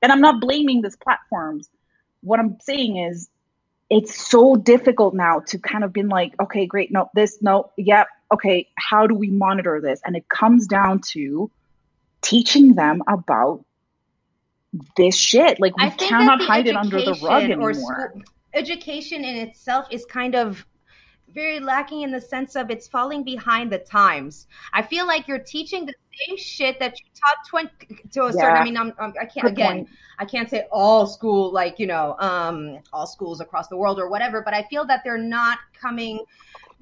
[0.00, 1.68] and I'm not blaming these platforms.
[2.20, 3.28] What I'm saying is,
[3.92, 8.06] it's so difficult now to kind of been like, okay, great, no, this, no, yep,
[8.32, 10.00] okay, how do we monitor this?
[10.06, 11.50] And it comes down to
[12.22, 13.62] teaching them about
[14.96, 15.60] this shit.
[15.60, 17.74] Like we cannot hide it under the rug anymore.
[17.74, 18.22] school-
[18.54, 20.64] education in itself is kind of
[21.32, 24.46] very lacking in the sense of it's falling behind the times.
[24.72, 25.94] I feel like you're teaching the
[26.26, 27.70] same shit that you taught 20
[28.12, 28.56] to a certain.
[28.56, 29.76] I mean, I'm, I'm I can not again.
[29.76, 29.88] Point.
[30.18, 34.08] I can't say all school like you know um, all schools across the world or
[34.08, 36.24] whatever, but I feel that they're not coming.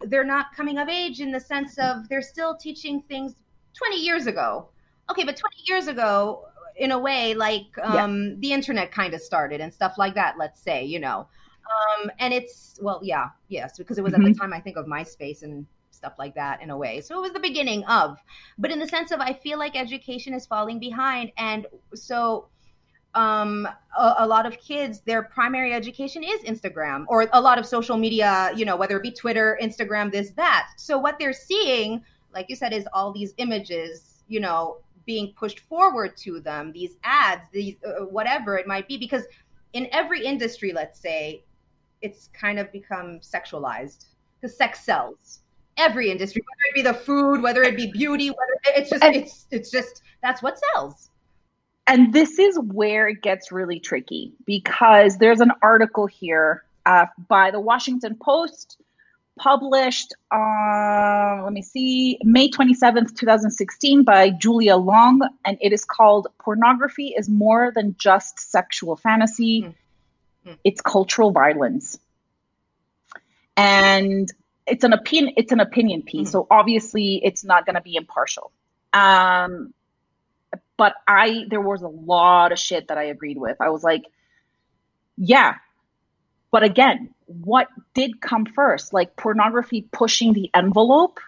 [0.01, 3.35] They're not coming of age in the sense of they're still teaching things
[3.75, 4.69] 20 years ago.
[5.11, 8.35] Okay, but 20 years ago, in a way, like um, yeah.
[8.39, 10.39] the internet kind of started and stuff like that.
[10.39, 11.29] Let's say, you know,
[11.71, 14.23] um, and it's well, yeah, yes, because it was mm-hmm.
[14.23, 14.41] at the mm-hmm.
[14.41, 17.01] time I think of MySpace and stuff like that in a way.
[17.01, 18.17] So it was the beginning of,
[18.59, 22.49] but in the sense of I feel like education is falling behind, and so
[23.15, 27.67] um, a, a, lot of kids their primary education is Instagram or a lot of
[27.67, 30.69] social media, you know, whether it be Twitter, Instagram, this that.
[30.77, 35.61] So what they're seeing, like you said, is all these images, you know, being pushed
[35.61, 39.25] forward to them, these ads, these uh, whatever it might be, because
[39.73, 41.43] in every industry, let's say,
[42.03, 44.07] it's kind of become sexualized
[44.41, 45.41] because sex sells.
[45.77, 49.17] Every industry, whether it be the food, whether it be beauty, whether it's just and,
[49.17, 51.11] it's it's just that's what sells.
[51.87, 57.51] And this is where it gets really tricky because there's an article here uh, by
[57.51, 58.81] the Washington Post
[59.39, 66.27] published uh, let me see may 27th 2016 by julia long and it is called
[66.39, 69.75] pornography is more than just sexual fantasy mm.
[70.46, 70.59] Mm.
[70.64, 71.98] It's cultural violence.
[73.57, 74.31] And
[74.66, 76.29] it's an opinion it's an opinion piece.
[76.29, 76.33] Mm.
[76.33, 78.53] So obviously it's not going to be impartial.
[78.92, 79.74] Um
[80.76, 83.61] but I there was a lot of shit that I agreed with.
[83.61, 84.05] I was like,
[85.16, 85.57] yeah.
[86.50, 88.92] But again, what did come first?
[88.92, 91.20] Like pornography pushing the envelope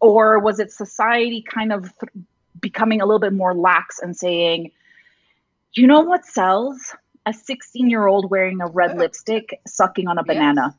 [0.00, 2.26] or was it society kind of th-
[2.60, 4.72] becoming a little bit more lax and saying,
[5.74, 6.94] you know what sells?
[7.26, 10.62] A 16 year old wearing a red lipstick sucking on a banana.
[10.66, 10.74] Yes.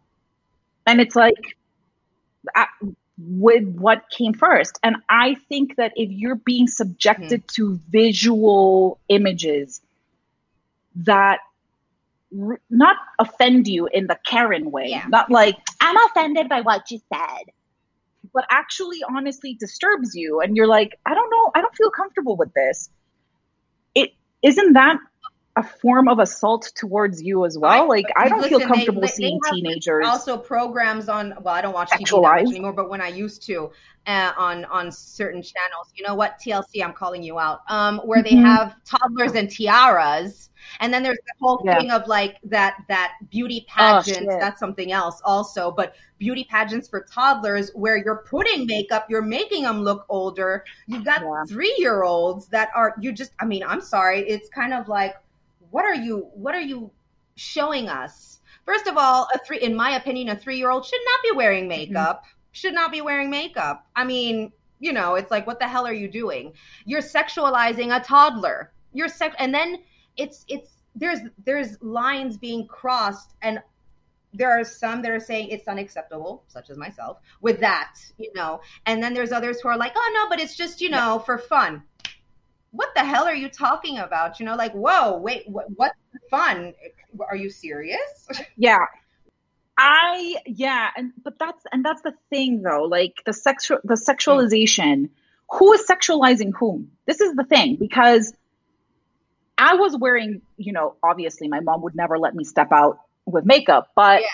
[0.85, 1.55] And it's like,
[3.17, 4.79] with what came first.
[4.83, 7.75] And I think that if you're being subjected mm-hmm.
[7.75, 9.81] to visual images
[10.95, 11.39] that
[12.37, 15.05] r- not offend you in the Karen way, yeah.
[15.07, 17.51] not like, I'm offended by what you said,
[18.33, 20.41] but actually honestly disturbs you.
[20.41, 22.89] And you're like, I don't know, I don't feel comfortable with this.
[23.93, 24.97] It isn't that
[25.55, 27.71] a form of assault towards you as well.
[27.71, 30.05] I, like I don't listen, feel comfortable they, seeing they teenagers.
[30.07, 33.71] Also, programs on well, I don't watch TV much anymore, but when I used to,
[34.07, 38.23] uh, on on certain channels, you know what TLC, I'm calling you out, um, where
[38.23, 38.35] mm-hmm.
[38.35, 41.77] they have toddlers and tiaras, and then there's the whole yeah.
[41.77, 44.33] thing of like that that beauty oh, pageants.
[44.33, 49.21] Oh, that's something else also, but beauty pageants for toddlers where you're putting makeup, you're
[49.21, 50.63] making them look older.
[50.87, 51.43] You've got yeah.
[51.47, 53.33] three year olds that are you just.
[53.39, 55.13] I mean, I'm sorry, it's kind of like
[55.73, 56.91] what are you what are you
[57.35, 61.01] showing us first of all a three in my opinion a three year old should
[61.03, 61.93] not be wearing mm-hmm.
[61.93, 62.37] makeup mm-hmm.
[62.51, 65.93] should not be wearing makeup i mean you know it's like what the hell are
[65.93, 66.53] you doing
[66.85, 69.79] you're sexualizing a toddler you're sex and then
[70.15, 73.59] it's it's there's there's lines being crossed and
[74.35, 78.61] there are some that are saying it's unacceptable, such as myself, with that, you know.
[78.87, 81.37] And then there's others who are like, oh no, but it's just, you know, for
[81.37, 81.83] fun
[82.73, 84.39] what the hell are you talking about?
[84.39, 85.95] You know, like, whoa, wait, what, what's
[86.29, 86.73] fun?
[87.29, 88.27] Are you serious?
[88.57, 88.79] Yeah.
[89.75, 95.09] I yeah, and but that's and that's the thing though, like the sexual the sexualization.
[95.49, 96.91] Who is sexualizing whom?
[97.07, 98.33] This is the thing because
[99.57, 103.45] I was wearing, you know, obviously my mom would never let me step out with
[103.45, 104.31] makeup, but yes.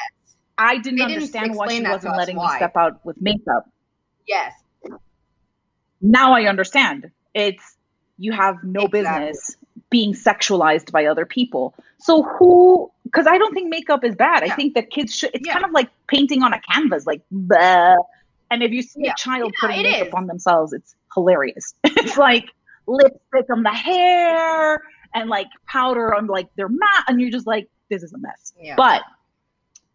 [0.57, 2.51] I didn't, didn't understand why she wasn't letting why.
[2.51, 3.69] me step out with makeup.
[4.27, 4.53] Yes.
[6.01, 7.11] Now I understand.
[7.33, 7.77] It's
[8.19, 9.01] you have no exactly.
[9.01, 9.57] business
[9.89, 11.73] being sexualized by other people.
[11.97, 12.91] So who?
[13.03, 14.43] Because I don't think makeup is bad.
[14.45, 14.51] Yeah.
[14.51, 15.31] I think that kids should.
[15.33, 15.53] It's yeah.
[15.53, 17.21] kind of like painting on a canvas, like.
[17.33, 17.95] Bleh.
[18.51, 19.11] And if you see yeah.
[19.11, 20.13] a child putting makeup is.
[20.13, 21.73] on themselves, it's hilarious.
[21.83, 22.45] it's like
[22.87, 24.81] lipstick on the hair
[25.13, 28.53] and like powder on like their mat, and you're just like, this is a mess.
[28.75, 29.03] But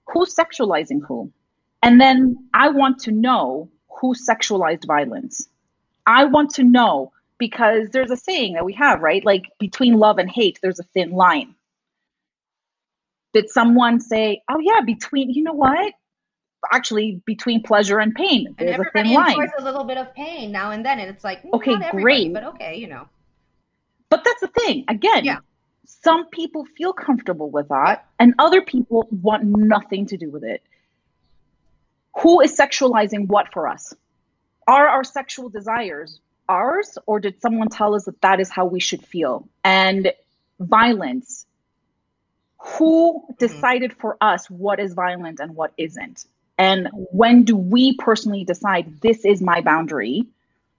[0.06, 1.30] who's sexualizing who?
[1.82, 3.68] And then I want to know
[4.00, 5.48] who sexualized violence.
[6.06, 7.12] I want to know
[7.48, 9.22] because there's a saying that we have, right?
[9.22, 11.54] Like between love and hate, there's a thin line.
[13.34, 15.92] Did someone say, "Oh yeah, between you know what?
[16.72, 20.52] Actually, between pleasure and pain, there's and a thin line." a little bit of pain
[20.52, 23.06] now and then, and it's like, mm, okay, great, but okay, you know.
[24.08, 24.86] But that's the thing.
[24.88, 25.40] Again, yeah.
[25.84, 30.62] some people feel comfortable with that, and other people want nothing to do with it.
[32.22, 33.92] Who is sexualizing what for us?
[34.66, 38.80] Are our sexual desires ours or did someone tell us that that is how we
[38.80, 40.12] should feel and
[40.60, 41.46] violence
[42.58, 43.32] who mm-hmm.
[43.38, 46.26] decided for us what is violent and what isn't
[46.58, 50.26] And when do we personally decide this is my boundary?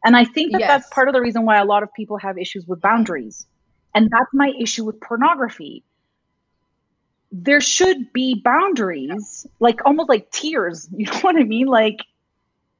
[0.03, 0.67] And I think that Yes.
[0.67, 3.45] that's part of the reason why a lot of people have issues with boundaries.
[3.93, 5.83] And that's my issue with pornography.
[7.31, 10.87] There should be boundaries, like almost like tiers.
[10.95, 11.67] You know what I mean?
[11.67, 11.99] Like,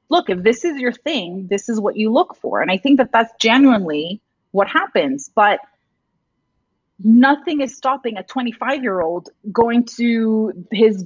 [0.10, 2.62] look, if this is your thing, this is what you look for.
[2.62, 5.30] And I think that that's genuinely what happens.
[5.34, 5.60] But
[7.04, 11.06] nothing is stopping a 25 year old going to his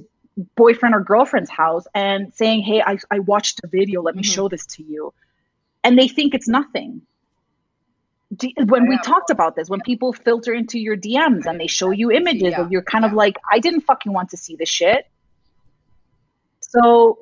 [0.56, 4.02] boyfriend or girlfriend's house and saying, Hey, I, I watched a video.
[4.02, 4.34] Let me Mhm.
[4.34, 5.12] show this to you.
[5.82, 7.02] And they think it's nothing.
[8.66, 12.12] When we talked about this, when people filter into your DMs and they show you
[12.12, 12.62] images, Yeah.
[12.62, 15.04] and you're kind of like, I didn't fucking want to see this shit.
[16.60, 17.18] So,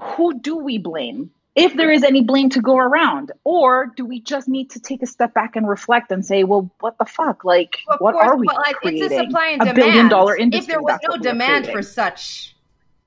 [0.00, 1.30] who do we blame?
[1.56, 5.02] If there is any blame to go around, or do we just need to take
[5.02, 7.44] a step back and reflect and say, well, what the fuck?
[7.44, 9.04] Like, Of what course, are we like, creating?
[9.04, 9.76] It's a supply and a demand.
[9.76, 10.62] billion dollar industry.
[10.62, 12.54] If there was no demand for such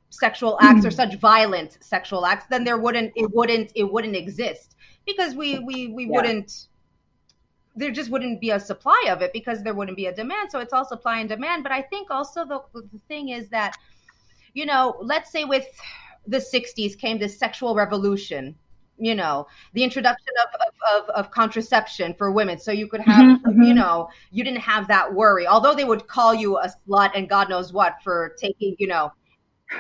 [0.09, 4.75] sexual acts or such violent sexual acts, then there wouldn't it wouldn't it wouldn't exist
[5.05, 6.11] because we we we Yeah.
[6.11, 6.67] wouldn't.
[7.75, 10.51] There just wouldn't be a supply of it because there wouldn't be a demand.
[10.51, 11.63] So it's all supply and demand.
[11.63, 13.77] But I think also the the thing is that,
[14.53, 15.65] you know, let's say with
[16.27, 18.55] the '60s came this sexual revolution.
[18.99, 23.39] You know, the introduction of, of, of, of contraception for women, so you could have,
[23.39, 23.67] Mhm, mhm.
[23.67, 25.47] you know, you didn't have that worry.
[25.47, 29.11] Although they would call you a slut and God knows what for taking, you know,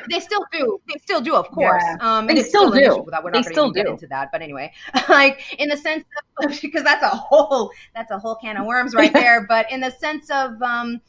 [0.09, 0.81] they still do.
[0.91, 1.83] They still do, of course.
[1.85, 1.97] Yeah.
[2.17, 3.11] Um, They still still, do.
[3.11, 3.23] that.
[3.23, 4.73] We're not going still to get into that, but anyway,
[5.09, 6.03] like in the sense
[6.39, 9.45] of because that's a whole that's a whole can of worms right there.
[9.47, 10.99] But in the sense of, um,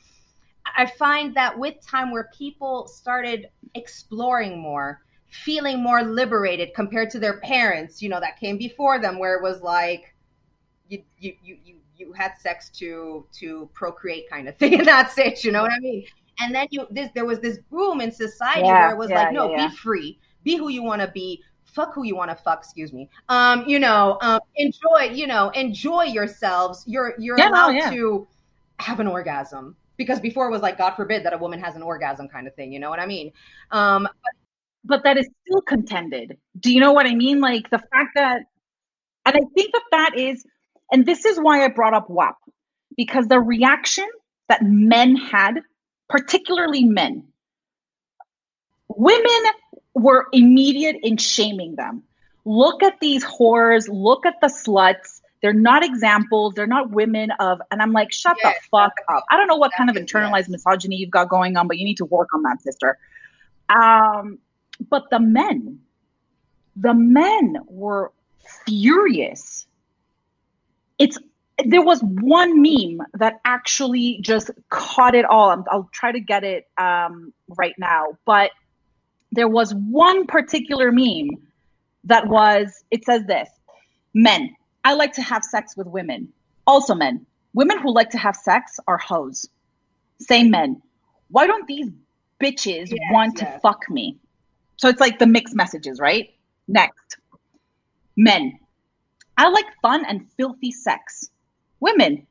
[0.77, 5.01] I find that with time, where people started exploring more,
[5.43, 9.43] feeling more liberated compared to their parents, you know, that came before them, where it
[9.43, 10.15] was like
[10.89, 15.19] you you you you, you had sex to to procreate kind of thing, and that's
[15.19, 15.45] it.
[15.45, 16.05] You know what I mean?
[16.41, 19.17] And then you this there was this boom in society Yeah, where it was yeah,
[19.17, 21.43] like, no, yeah, be free, be who you want to be.
[21.65, 22.61] Fuck who you want to fuck.
[22.61, 23.09] Excuse me.
[23.29, 25.11] Um, you know, um, enjoy.
[25.13, 26.85] You know, enjoy yourselves.
[26.87, 27.91] You're you're Yeah, no, allowed yeah.
[27.91, 28.29] to
[28.81, 31.83] have an orgasm because before it was like, God forbid that a woman has an
[31.83, 32.73] orgasm kind of thing.
[32.73, 33.33] You know what I mean?
[33.71, 34.09] Um,
[34.85, 36.37] but that is still contended.
[36.59, 37.41] Do you know what I mean?
[37.41, 38.43] Like the fact that,
[39.27, 40.45] and I think that that is,
[40.93, 42.37] and this is why I brought up WAP,
[42.97, 44.07] because the reaction
[44.49, 45.61] that men had,
[46.09, 47.25] particularly men,
[48.89, 49.43] women
[49.95, 52.03] were immediate in shaming them.
[52.45, 55.23] Look at these whores, look at the sluts.
[55.41, 56.55] They're not examples.
[56.55, 59.25] They're not women of, and I'm like, shut Yes, the fuck up.
[59.31, 60.49] I don't know what kind of internalized yes.
[60.51, 62.99] misogyny you've got going on, but you need to work on that, sister.
[63.69, 64.39] Um,
[64.89, 65.81] but the men,
[66.77, 68.13] the men were
[68.67, 69.67] furious.
[70.99, 71.19] It's
[71.65, 75.51] there was one meme that actually just caught it all.
[75.51, 78.51] I'm- I'll try to get it um, right now, but
[79.31, 81.31] there was one particular meme
[82.05, 83.49] that was it says this
[84.13, 84.55] men
[84.85, 86.29] i like to have sex with women.
[86.67, 89.49] Also men women who like to have sex are hoes.
[90.21, 90.81] Same men
[91.29, 91.91] why don't these
[92.41, 94.19] bitches Yes, want to fuck me
[94.77, 96.35] so it's like the mixed messages right?
[96.69, 97.19] Next.
[98.17, 98.59] Men.
[99.37, 101.31] I like fun and filthy sex.
[101.81, 102.27] Women.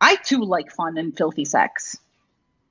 [0.00, 1.98] I too like fun and filthy sex.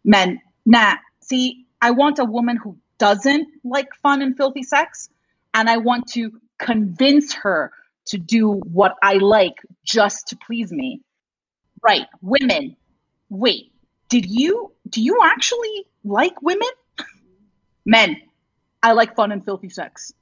[0.03, 0.41] Men.
[0.65, 0.95] Nah.
[1.21, 5.09] See i want a woman who doesn't like fun and filthy sex
[5.53, 7.71] and i want to convince her
[8.05, 11.01] to do what i like just to please me.
[11.81, 12.07] Right.
[12.21, 12.75] Women.
[13.29, 13.71] Wait.
[14.09, 16.67] Did you do you actually like women?
[17.85, 18.17] Men
[18.85, 20.13] i like fun and filthy sex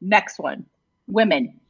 [0.00, 0.64] next one
[1.06, 1.60] women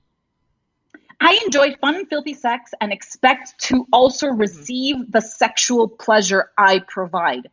[1.20, 4.40] I enjoy fun and filthy sex and expect to also mm-hmm.
[4.40, 7.50] receive the sexual pleasure I provide.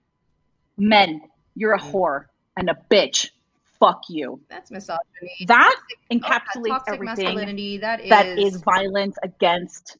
[0.77, 1.21] Men,
[1.55, 1.91] you're a mm-hmm.
[1.91, 2.25] whore
[2.55, 3.29] and a bitch.
[3.79, 4.39] Fuck you.
[4.49, 5.45] that's misogyny.
[5.45, 7.77] That Oh, encapsulates toxic everything masculinity.
[7.77, 9.97] That is that is violence against.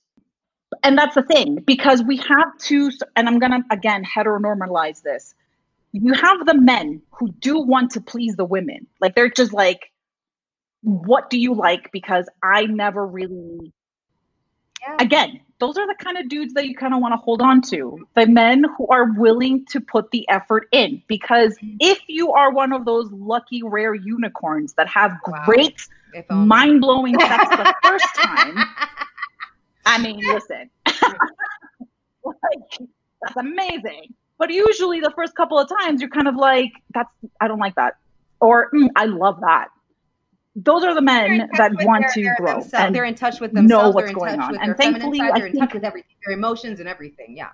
[0.83, 5.35] And that's the thing, because we have to, and I'm going to again heteronormalize this.
[6.03, 8.87] You have the men who do want to please the women.
[9.01, 9.91] Like they're just like,
[10.81, 11.91] what do you like?
[11.91, 13.73] Because I never really
[14.81, 14.97] Yeah.
[14.99, 17.61] again, those are the kind of dudes that you kind of want to hold on
[17.63, 18.07] to.
[18.15, 21.01] The men who are willing to put the effort in.
[21.07, 21.77] Because mm-hmm.
[21.79, 25.43] if you are one of those lucky, rare unicorns that have Wow.
[25.45, 25.81] great,
[26.29, 28.65] mind blowing sex the first time,
[29.85, 30.69] I mean, listen,
[32.23, 32.89] like,
[33.21, 34.13] that's amazing.
[34.39, 37.09] But usually, the first couple of times, you're kind of like, that's,
[37.41, 37.95] I don't like that.
[38.39, 39.69] Or, "Mm, I love that.
[40.55, 42.53] Those are the men that want their- to their grow.
[42.53, 42.73] themselves.
[42.73, 43.83] and they're in touch with themselves.
[43.85, 44.57] know what's in going on.
[44.59, 45.31] And thankfully, side.
[45.31, 47.35] I They're in think- touch with everything, their emotions and everything.
[47.37, 47.49] Yeah.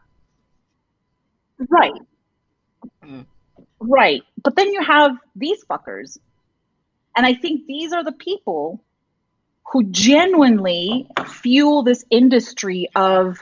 [1.69, 1.93] Right.
[3.03, 3.25] Mm.
[3.79, 4.23] Right.
[4.43, 6.17] But then you have these fuckers.
[7.15, 8.83] And I think these are the people
[9.71, 13.41] who genuinely fuel this industry of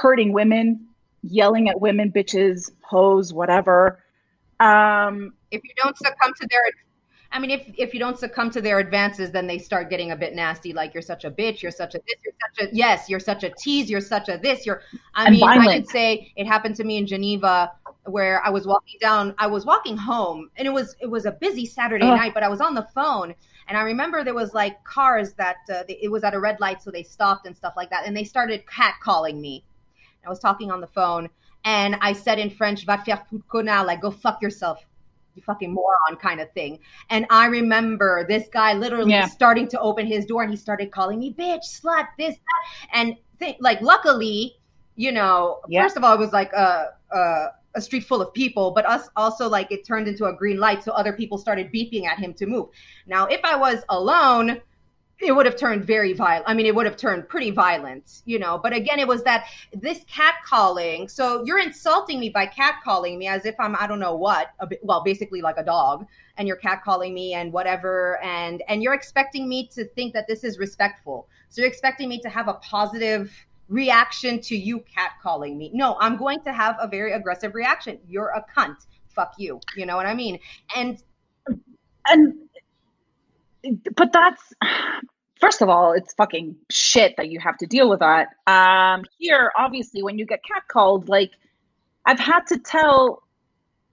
[0.00, 0.86] Hurting women,
[1.22, 4.02] yelling at women, bitches, hoes, whatever.
[4.58, 6.62] Um, if you don't succumb to their
[7.32, 10.16] I mean, if if you don't succumb to their advances, then they start getting a
[10.16, 10.72] bit nasty.
[10.72, 11.62] Like you're such a bitch.
[11.62, 12.16] You're such a this.
[12.24, 13.08] You're such a yes.
[13.08, 13.88] You're such a tease.
[13.88, 14.66] You're such a this.
[14.66, 14.82] You're.
[15.14, 17.70] I mean, I could say it happened to me in Geneva,
[18.06, 19.34] where I was walking down.
[19.38, 22.18] I was walking home, and it was it was a busy Saturday Ugh.
[22.18, 22.34] night.
[22.34, 23.32] But I was on the phone,
[23.68, 26.58] and I remember there was like cars that uh, they, it was at a red
[26.58, 29.62] light, so they stopped and stuff like that, and they started catcalling me.
[30.24, 31.28] I was talking on the phone,
[31.64, 34.84] and I said in French, "Va faire foutre, connard," like "Go fuck yourself."
[35.34, 36.80] You fucking moron, kind of thing.
[37.08, 39.26] And I remember this guy literally Yeah.
[39.26, 43.16] starting to open his door, and he started calling me bitch, slut, this, that, and
[43.38, 44.56] th- like, luckily,
[44.96, 45.82] you know, Yeah.
[45.84, 47.46] first of all, it was like a, a
[47.76, 50.82] a street full of people, but us also like it turned into a green light,
[50.82, 52.66] so other people started beeping at him to move.
[53.06, 54.60] Now, if I was alone,
[55.20, 56.44] it would have turned very violent.
[56.46, 58.58] I mean, it would have turned pretty violent, you know.
[58.58, 61.08] But again, it was that this cat calling.
[61.08, 64.50] So you're insulting me by cat calling me as if I'm I don't know what.
[64.68, 66.06] Bit, well, basically like a dog,
[66.36, 70.26] and you're cat calling me and whatever, and and you're expecting me to think that
[70.26, 71.28] this is respectful.
[71.48, 73.32] So you're expecting me to have a positive
[73.68, 75.70] reaction to you cat calling me.
[75.72, 77.98] No, I'm going to have a very aggressive reaction.
[78.06, 78.86] You're a cunt.
[79.08, 79.60] Fuck you.
[79.76, 80.38] You know what I mean?
[80.76, 81.02] And
[82.08, 82.34] and
[83.94, 84.52] but that's
[85.40, 88.28] first of all it's fucking shit that you have to deal with that.
[88.46, 91.32] Um here obviously when you get catcalled like
[92.06, 93.22] i've had to tell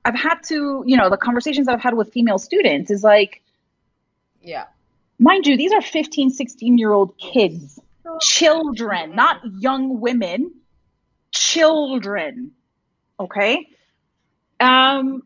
[0.06, 3.42] i've had to you know the conversations i've had with female students is like
[4.42, 4.66] yeah.
[5.20, 7.80] mind you these are 15 16 year old kids
[8.22, 10.52] children not young women
[11.32, 12.52] children
[13.20, 13.68] okay?
[14.60, 15.24] Um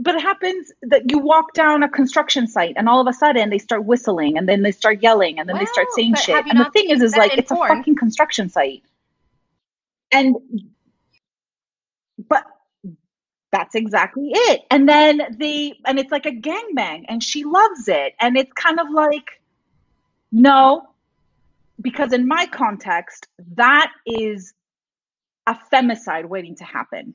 [0.00, 3.50] but it happens that you walk down a construction site and all of a sudden
[3.50, 6.44] they start whistling and then they start yelling and then they start saying shit.
[6.46, 8.82] and the thing is is like it's a fucking construction site.
[10.10, 10.36] And
[12.28, 12.44] but
[13.52, 14.62] that's exactly it.
[14.70, 18.14] And then they and it's like a gangbang and she loves it.
[18.18, 19.42] And it's kind of like
[20.32, 20.88] no
[21.78, 24.54] because in my context that is
[25.46, 27.14] a femicide waiting to happen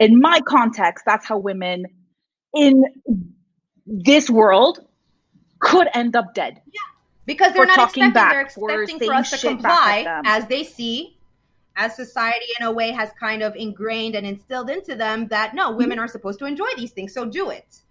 [0.00, 1.86] in my context that's how women
[2.54, 2.82] in
[3.86, 4.80] this world
[5.60, 6.80] could end up dead Yeah.
[7.26, 10.22] because they're not expecting back, they're for expecting for us to shit back at comply
[10.24, 11.16] as they see
[11.76, 15.70] as society in a way has kind of ingrained and instilled into them that no
[15.70, 16.04] women Mm-hmm.
[16.04, 17.82] are supposed to enjoy these things so do it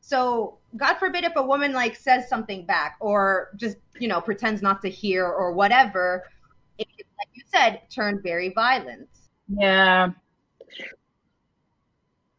[0.00, 4.62] so god forbid if a woman like says something back or just you know pretends
[4.62, 6.24] not to hear or whatever
[6.78, 6.88] it
[7.18, 9.08] like you said turn very violent
[9.48, 10.08] Yeah.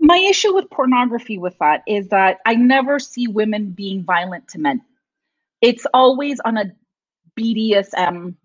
[0.01, 4.59] My issue with pornography with that is that I never see women being violent to
[4.59, 4.81] men.
[5.61, 6.71] It's always on a
[7.39, 8.35] BDSM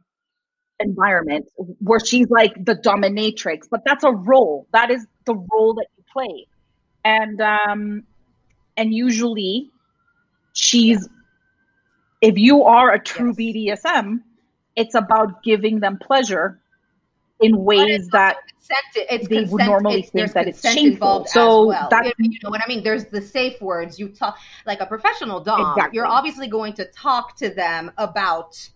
[0.81, 1.47] environment
[1.81, 4.69] where she's like the dominatrix, but that's a role.
[4.73, 6.47] That is the role that you play.
[7.05, 8.05] And um
[8.77, 9.71] and usually
[10.53, 11.09] she's
[12.21, 13.83] if you are a true Yes.
[13.85, 14.23] BDSM,
[14.77, 16.61] it's about giving them pleasure
[17.41, 21.27] in ways that consent, it's they would normally think there's that it's shameful.
[21.27, 21.89] So well.
[21.91, 22.83] that's- you know what I mean?
[22.83, 23.99] There's the safe words.
[23.99, 25.73] You talk like a professional dom.
[25.73, 25.97] Exactly.
[25.97, 28.69] You're obviously going to talk to them about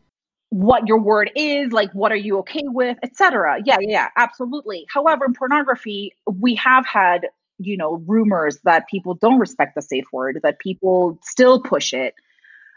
[0.51, 3.61] what your word is, like what are you okay with, etc.
[3.65, 4.85] Yeah, yeah, yeah, absolutely.
[4.93, 10.07] However, in pornography, we have had, you know, rumors that people don't respect the safe
[10.13, 12.15] word, that people still push it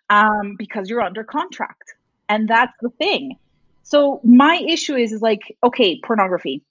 [0.09, 1.95] um, because you're under contract.
[2.29, 3.38] And that's the thing.
[3.84, 6.63] So my issue is, is like, okay, pornography.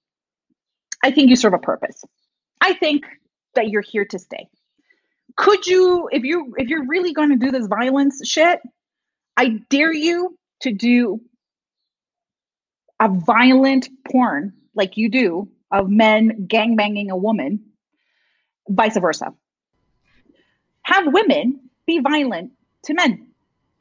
[1.04, 2.02] I think you serve a purpose.
[2.60, 3.04] I think
[3.54, 4.48] that you're here to stay.
[5.36, 8.60] Could you, if you if you're really going to do this violence shit,
[9.36, 11.20] I dare you to do
[13.00, 17.64] a violent porn like you do of men gangbanging a woman,
[18.68, 19.32] vice versa.
[20.82, 22.52] Have women be violent
[22.84, 23.31] to men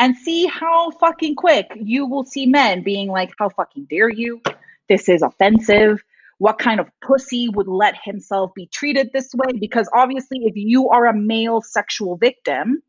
[0.01, 4.41] and see how fucking quick you will see men being like, How fucking dare you?
[4.89, 6.03] This is offensive.
[6.39, 9.53] What kind of pussy would let himself be treated this way?
[9.59, 12.81] Because obviously, if you are a male sexual victim,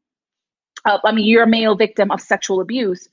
[0.86, 3.08] uh, I mean, you're a male victim of sexual abuse,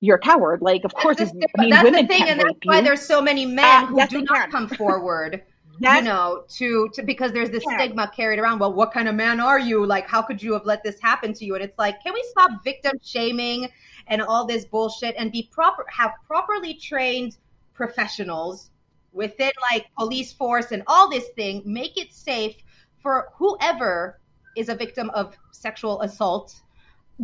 [0.00, 0.62] you're a coward.
[0.62, 2.78] Like, of course, That's, if, the, I mean, that's women the thing, and that's why
[2.78, 2.84] you.
[2.84, 5.42] there's so many men Uh, who do not come forward.
[5.78, 5.98] Yes.
[5.98, 7.78] You know, to to because there's this Yeah.
[7.78, 8.58] stigma carried around.
[8.58, 9.84] Well, what kind of man are you?
[9.84, 11.54] Like, how could you have let this happen to you?
[11.54, 13.68] And it's like, can we stop victim shaming
[14.06, 17.36] and all this bullshit and be proper, have properly trained
[17.74, 18.70] professionals
[19.12, 22.56] within like police force and all this thing, make it safe
[23.02, 24.20] for whoever
[24.56, 26.60] is a victim of sexual assault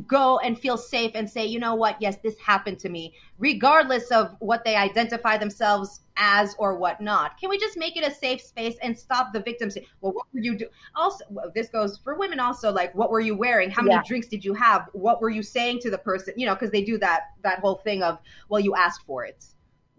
[0.06, 4.10] go and feel safe and say, you know what, yes, this happened to me, regardless
[4.10, 7.38] of what they identify themselves as or whatnot.
[7.38, 9.76] Can we just make it a safe space and stop the victims?
[10.00, 10.66] Well, what were you do?
[10.94, 12.70] Also, well, this goes for women also.
[12.72, 13.70] Like, what were you wearing?
[13.70, 14.02] How many Yeah.
[14.06, 14.88] drinks did you have?
[14.92, 16.34] What were you saying to the person?
[16.36, 18.18] You know, because they do that that whole thing of,
[18.48, 19.44] well, you asked for it.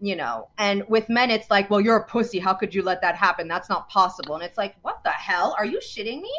[0.02, 2.38] You know, and with men, it's like, well, you're a pussy.
[2.38, 3.48] How could you let that happen?
[3.48, 4.34] That's not possible.
[4.34, 5.54] And it's like, what the hell?
[5.58, 6.32] Are you shitting me?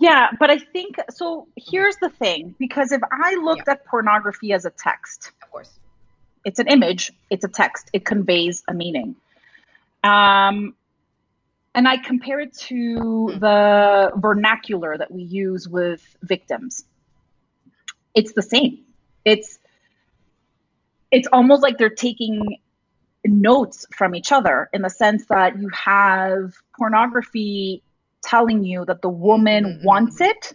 [0.00, 1.46] Yeah, but I think so.
[1.56, 5.78] Here's the thing because if I looked at pornography as a text, Of course.
[6.44, 9.16] it's an image, it's a text, it conveys a meaning.
[10.02, 10.74] Um,
[11.74, 16.84] and I compare it to the vernacular that we use with victims.
[18.14, 18.80] It's the same.
[19.24, 19.58] It's
[21.12, 22.58] it's almost like they're taking
[23.24, 27.82] notes from each other in the sense that you have pornography
[28.22, 29.84] telling you that the woman Mhm.
[29.84, 30.52] wants it,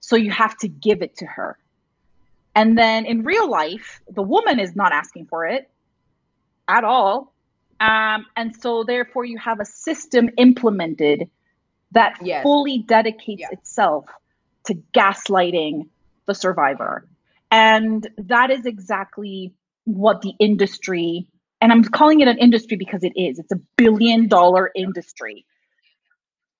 [0.00, 1.58] so you have to give it to her.
[2.54, 5.70] And then in real life, the woman is not asking for it
[6.66, 7.34] at all.
[7.80, 11.30] Um, and so therefore you have a system implemented
[11.92, 12.42] that Yes.
[12.42, 13.48] fully dedicates Yeah.
[13.52, 14.06] itself
[14.64, 15.88] to gaslighting
[16.26, 17.08] the survivor.
[17.50, 19.54] And that is exactly
[19.84, 21.26] what the industry,
[21.60, 25.46] and I'm calling it an industry because it is, it's a billion dollar industry.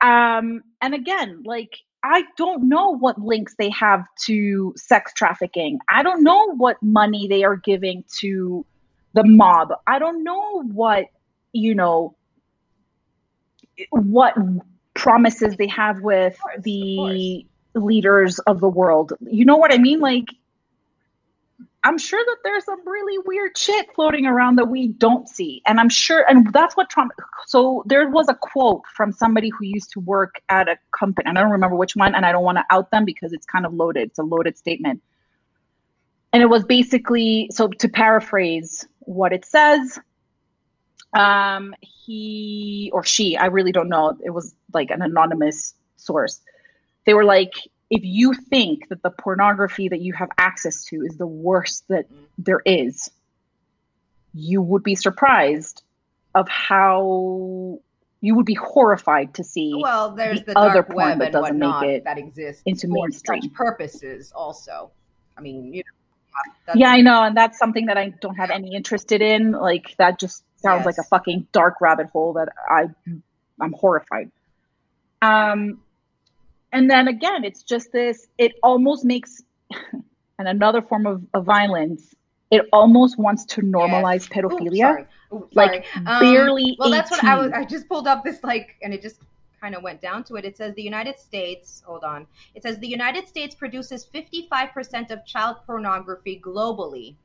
[0.00, 5.80] Um, and again, like, I don't know what links they have to sex trafficking.
[5.88, 8.64] I don't know what money they are giving to
[9.14, 9.72] the mob.
[9.86, 11.06] I don't know what,
[11.52, 12.14] you know,
[13.90, 14.34] what
[14.94, 19.12] promises they have with course, the leaders of the world.
[19.20, 20.00] You know what I mean?
[20.00, 20.28] Like,
[21.84, 25.62] I'm sure that there's some really weird shit floating around that we don't see.
[25.64, 27.12] And I'm sure, and that's what Trump.
[27.46, 31.28] So there was a quote from somebody who used to work at a company.
[31.28, 33.46] and I don't remember which one, and I don't want to out them because it's
[33.46, 34.08] kind of loaded.
[34.08, 35.02] It's a loaded statement.
[36.32, 39.98] And it was basically so to paraphrase what it says.
[41.14, 44.18] Um, he or she, I really don't know.
[44.22, 46.40] It was like an anonymous source.
[47.06, 47.52] They were like,
[47.90, 52.06] if you think that the pornography that you have access to is the worst that
[52.36, 53.10] there is,
[54.34, 55.82] you would be surprised
[56.34, 57.80] of how
[58.20, 61.24] you would be horrified to see Well, there's the, the other dark porn web that
[61.26, 63.50] and doesn't make whatnot it that exists into for mainstream.
[63.50, 64.32] purposes.
[64.34, 64.90] Also,
[65.36, 65.82] I mean, you
[66.66, 69.52] know, yeah, I know, and that's something that I don't have any interested in.
[69.52, 72.88] Like that just sounds like a fucking dark rabbit hole that I
[73.60, 74.30] I'm horrified.
[75.22, 75.80] Um
[76.72, 79.42] and then again, it's just this it almost makes
[80.38, 82.14] and another form of, of violence,
[82.50, 84.78] it almost wants to normalize Ooh, pedophilia.
[84.78, 85.04] sorry.
[85.32, 86.06] Ooh, Like, sorry.
[86.06, 87.52] Um, barely Well, that's what I was.
[87.52, 89.20] I just pulled up this like, and it just
[89.60, 90.44] kind of went down to it.
[90.44, 91.82] It says the United States.
[91.84, 92.26] Hold on.
[92.54, 97.16] It says the United States produces 55% of child pornography globally.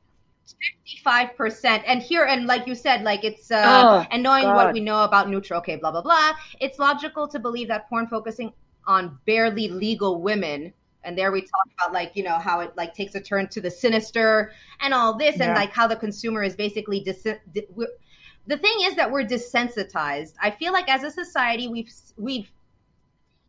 [0.85, 4.81] 55% and here and like you said like it's uh Oh, and knowing what we
[4.81, 8.51] know about neutral okay blah blah blah it's logical to believe that porn focusing
[8.87, 10.73] on barely legal women.
[11.03, 13.61] And there we talk about like you know how it like takes a turn to
[13.61, 17.67] the sinister and all this and like how the consumer is basically dis- di-
[18.47, 20.33] the thing is that we're desensitized.
[20.41, 22.49] I feel like as a society we've we've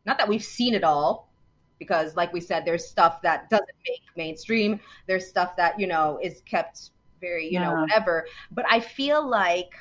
[0.05, 1.31] not that we've seen it all
[1.79, 4.81] because like we said there's stuff that doesn't make mainstream.
[5.07, 8.27] There's stuff that you know is kept very you know whatever.
[8.51, 9.73] But i feel like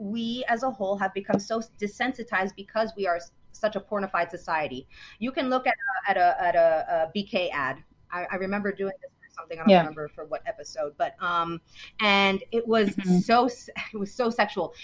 [0.00, 3.20] we as a whole have become so desensitized because we are
[3.52, 4.86] such a pornified society
[5.18, 7.82] you can look at a, at a at a, a bk ad
[8.12, 9.78] I, I remember doing this for something i don't Yeah.
[9.80, 11.60] remember for what episode but um
[12.00, 13.22] and it was Mhm.
[13.22, 13.46] so
[13.94, 14.74] it was so sexual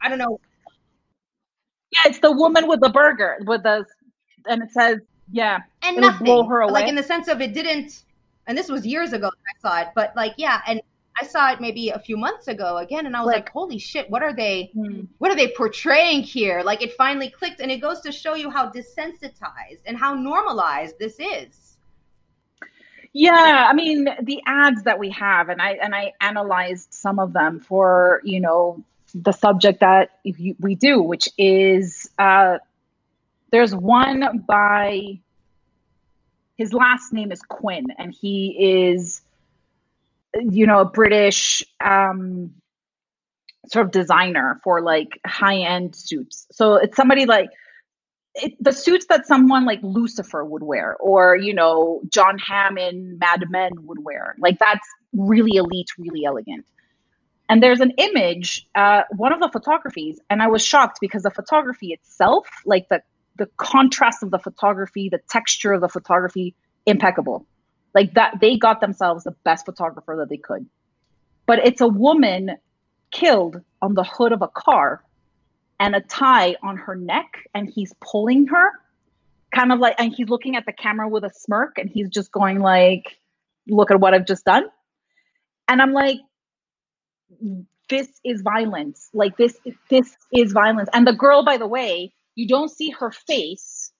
[0.00, 0.40] i don't know
[1.92, 3.84] Yeah, it's the woman with the burger with the,
[4.48, 4.98] and it says,
[5.30, 6.72] yeah, and nothing blow her away.
[6.72, 8.04] like in the sense of it didn't
[8.46, 10.80] and this was years ago that i saw it but like yeah and
[11.20, 13.78] i saw it maybe a few months ago again and i was like, Like- holy
[13.78, 15.02] shit what are they Hmm.
[15.18, 18.50] what are they portraying here like it finally clicked and it goes to show you
[18.50, 21.78] how desensitized and how normalized this is
[23.12, 27.32] Yeah, I mean the ads that we have, and I and I analyzed some of
[27.32, 30.18] them for you know the subject that
[30.66, 32.58] we do, which is uh,
[33.52, 35.18] there's one by
[36.58, 38.36] his last name is Quinn, and he
[38.92, 39.22] is
[40.40, 42.52] you know a British um,
[43.68, 46.46] sort of designer for like high end suits.
[46.52, 47.50] So it's somebody like
[48.34, 53.18] it, the suits that someone like Lucifer would wear, or you know Jon Hamm in
[53.18, 54.36] Mad Men would wear.
[54.38, 56.66] Like that's really elite, really elegant.
[57.48, 61.30] And there's an image, uh, one of the photographies, and I was shocked because the
[61.30, 63.02] photography itself, like the
[63.36, 66.54] the contrast of the photography, the texture of the photography,
[66.86, 67.46] impeccable.
[67.96, 70.66] Like that, they got themselves the best photographer that they could.
[71.46, 72.58] But it's a woman
[73.10, 75.02] killed on the hood of a car
[75.80, 78.68] and a tie on her neck and he's pulling her
[79.54, 82.30] kind of like and he's looking at the camera with a smirk and he's just
[82.32, 83.16] going like
[83.68, 84.64] look at what i've just done.
[85.66, 86.18] And i'm like
[87.88, 89.08] this is violence.
[89.14, 89.56] Like this
[89.88, 90.90] this is violence.
[90.92, 93.90] And the girl by the way you don't see her face.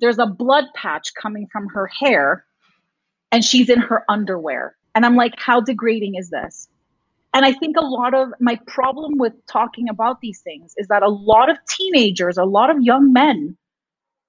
[0.00, 2.44] There's a blood patch coming from her hair
[3.34, 6.68] and she's in her underwear and i'm like how degrading is this
[7.34, 11.02] and I think a lot of my problem with talking about these things is that
[11.02, 13.56] a lot of teenagers, a lot of young men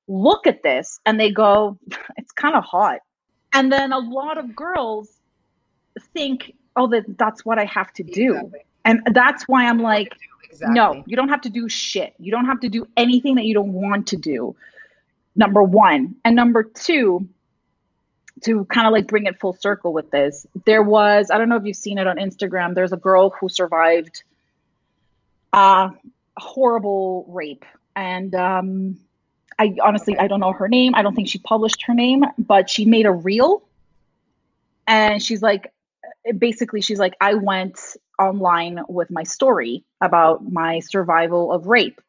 [0.07, 1.77] look at this and they go,
[2.17, 2.99] it's kind of hot.
[3.53, 5.09] And then a lot of girls
[6.13, 8.35] think, oh, that, that's what I have to do.
[8.37, 8.59] Exactly.
[8.85, 12.15] And that's why I'm like, exactly no, you don't have to do shit.
[12.17, 14.55] You don't have to do anything that you don't want to do.
[15.35, 16.15] Number one.
[16.25, 17.27] And number two,
[18.41, 21.55] to kind of like bring it full circle with this, there was, I don't know
[21.55, 24.23] if you've seen it on Instagram, there's a girl who survived
[25.53, 25.89] uh,
[26.37, 27.65] a horrible rape.
[27.95, 28.99] And um,
[29.57, 30.95] I honestly, I don't know her name.
[30.95, 33.63] I don't think she published her name, but she made a reel.
[34.87, 35.73] And she's like,
[36.37, 37.79] basically, she's like, I went
[38.19, 42.01] online with my story about my survival of rape.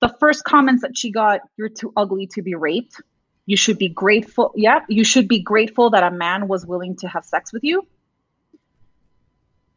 [0.00, 3.00] The first comments that she got, you're too ugly to be raped.
[3.48, 4.52] You should be grateful.
[4.56, 7.86] Yeah, you should be grateful that a man was willing to have sex with you.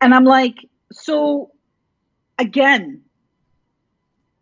[0.01, 0.57] And I'm like,
[0.91, 1.51] so
[2.37, 3.01] again,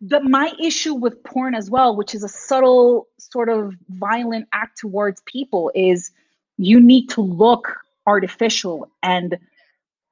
[0.00, 4.78] the my issue with porn as well, which is a subtle sort of violent act
[4.78, 6.10] towards people, is
[6.56, 7.76] you need to look
[8.08, 9.38] artificial and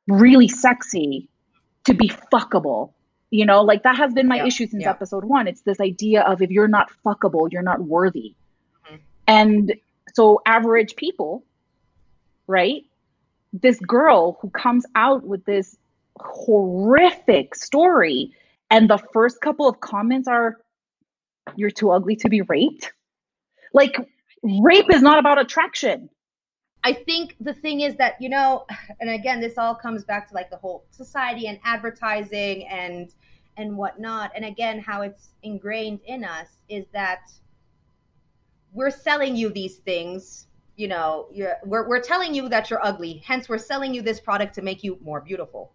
[0.06, 1.28] really sexy
[1.86, 2.92] to be fuckable.
[3.30, 4.90] You know, like that has been my Yeah, issue since yeah.
[4.90, 5.48] episode one.
[5.48, 8.36] It's this idea of if you're not fuckable, you're not worthy.
[9.28, 9.74] And
[10.14, 11.44] so, average people,
[12.46, 12.82] right?
[13.52, 15.76] This girl who comes out with this
[16.18, 18.32] horrific story,
[18.70, 20.56] and the first couple of comments are,
[21.54, 22.92] You're too ugly to be raped.
[23.72, 23.96] Like,
[24.42, 26.08] rape is not about attraction.
[26.84, 28.66] I think the thing is that, you know,
[29.00, 33.12] and again, this all comes back to like the whole society and advertising and
[33.58, 34.30] and whatnot.
[34.36, 37.28] And again, how it's ingrained in us is that
[38.72, 40.46] we're selling you these things.
[40.76, 41.28] You know,
[41.64, 43.22] we're we're telling you that you're ugly.
[43.26, 45.72] Hence, we're selling you this product to make you more beautiful.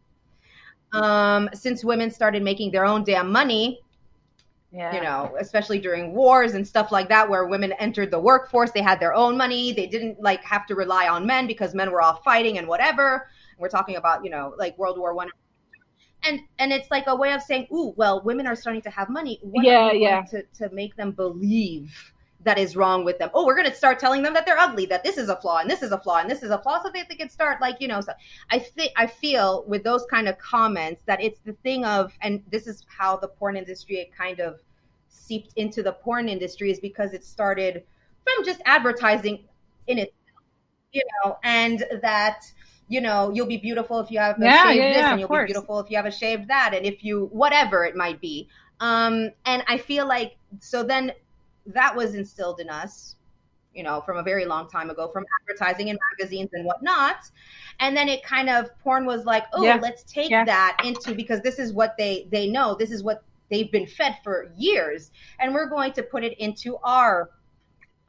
[0.93, 3.81] Um, since women started making their own damn money,
[4.71, 4.93] Yeah.
[4.95, 8.81] you know, especially during wars and stuff like that, where women entered the workforce, they
[8.81, 9.73] had their own money.
[9.73, 13.27] They didn't like have to rely on men because men were off fighting and whatever.
[13.57, 15.29] We're talking about, you know, like World War One.
[16.25, 19.09] And and it's like a way of saying, ooh, well, women are starting to have
[19.09, 19.39] money.
[19.41, 20.21] What Yeah, are yeah.
[20.25, 22.12] to, to make them believe
[22.43, 23.29] that is wrong with them?
[23.33, 25.69] Oh, we're gonna start telling them that they're ugly, that this is a flaw and
[25.69, 27.79] this is a flaw and this is a flaw, so they, they can start like,
[27.81, 28.13] you know, so
[28.51, 32.43] I think I feel with those kind of comments that it's the thing of and
[32.51, 34.59] this is how the porn industry kind of
[35.09, 37.83] seeped into the porn industry is because it started
[38.23, 39.43] from just advertising
[39.87, 40.13] in it
[40.91, 42.45] you know and that
[42.87, 45.19] you know you'll be beautiful if you have a Yeah, shaved yeah, this yeah, and
[45.19, 45.47] you'll course.
[45.47, 48.47] be beautiful if you have a shaved that and if you whatever it might be
[48.79, 51.11] um and i feel like so then
[51.65, 53.15] that was instilled in us
[53.73, 57.17] you know from a very long time ago from advertising and magazines and whatnot
[57.79, 59.79] and then it kind of porn was like oh Yeah.
[59.81, 60.45] let's take Yeah.
[60.45, 64.17] that into because this is what they they know this is what they've been fed
[64.23, 67.29] for years and we're going to put it into our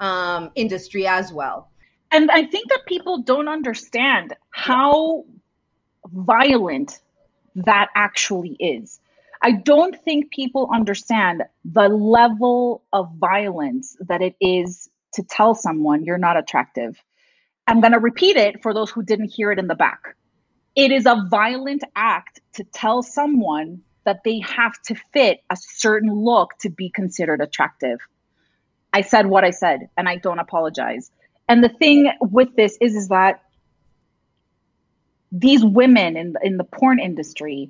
[0.00, 1.70] um industry as well
[2.11, 5.24] and I think that people don't understand how
[6.12, 7.00] violent
[7.57, 9.00] that actually is.
[9.45, 16.03] I don't think people understand the level of violence that it is to tell someone
[16.03, 16.99] you're not attractive.
[17.66, 20.16] I'm going to repeat it for those who didn't hear it in the back.
[20.74, 26.11] It is a violent act to tell someone that they have to fit a certain
[26.11, 27.99] look to be considered attractive.
[28.95, 31.11] I said what I said and I don't apologize.
[31.51, 33.42] And the thing with this is is that
[35.30, 37.68] these women in in the porn industry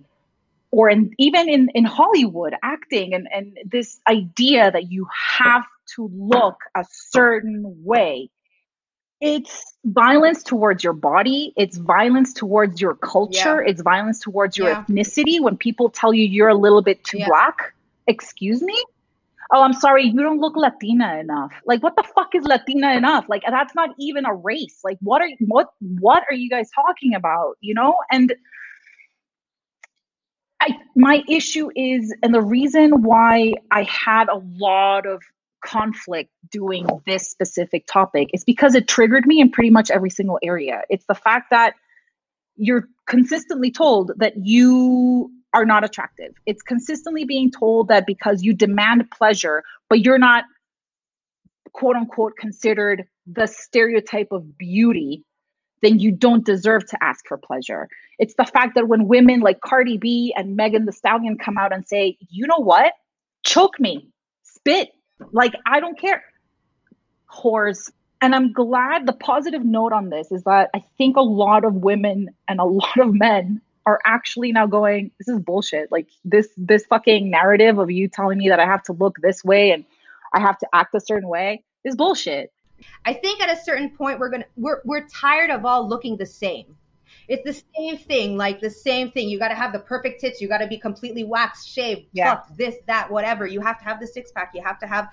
[0.74, 5.06] or in, even in, in Hollywood acting and, and this idea that you
[5.38, 5.64] have
[5.94, 8.28] to look a certain way.
[9.20, 11.52] It's violence towards your body.
[11.56, 13.62] It's violence towards your culture.
[13.62, 13.70] Yeah.
[13.70, 14.84] It's violence towards your yeah.
[14.84, 15.40] ethnicity.
[15.40, 17.28] When people tell you you're a little bit too yeah.
[17.28, 17.72] black,
[18.08, 18.76] excuse me?
[19.52, 21.52] Oh, I'm sorry, you don't look Latina enough.
[21.64, 23.26] Like, what the fuck is Latina enough?
[23.28, 24.80] Like, that's not even a race.
[24.82, 27.58] Like, what are what what are you guys talking about?
[27.60, 27.94] You know?
[28.10, 28.34] And
[30.64, 35.22] I my issue is, and the reason why I had a lot of
[35.64, 40.38] conflict doing this specific topic is because it triggered me in pretty much every single
[40.42, 40.82] area.
[40.88, 41.74] It's the fact that
[42.56, 46.32] you're consistently told that you are not attractive.
[46.46, 50.44] It's consistently being told that because you demand pleasure, but you're not
[51.72, 55.24] quote unquote considered the stereotype of beauty,
[55.84, 57.88] then you don't deserve to ask for pleasure.
[58.18, 61.72] It's the fact that when women like Cardi B and Megan Thee Stallion come out
[61.72, 62.92] and say, you know what?
[63.44, 64.08] Choke me,
[64.42, 64.90] spit,
[65.32, 66.24] like I don't care.
[67.30, 67.90] Whores.
[68.20, 71.74] And I'm glad the positive note on this is that I think a lot of
[71.74, 75.92] women and a lot of men are actually now going, this is bullshit.
[75.92, 79.44] Like this this fucking narrative of you telling me that I have to look this
[79.44, 79.84] way and
[80.32, 82.53] I have to act a certain way is bullshit.
[83.04, 86.26] I think at a certain point we're gonna we're we're tired of all looking the
[86.26, 86.76] same.
[87.28, 89.28] It's the same thing, like the same thing.
[89.28, 90.40] You got to have the perfect tits.
[90.40, 92.40] You got to be completely waxed, shaved, yeah.
[92.56, 93.46] this, that, whatever.
[93.46, 94.52] You have to have the six pack.
[94.54, 95.08] You have to have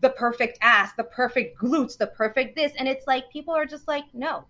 [0.00, 2.72] the perfect ass, the perfect glutes, the perfect this.
[2.78, 4.46] And it's like people are just like, no,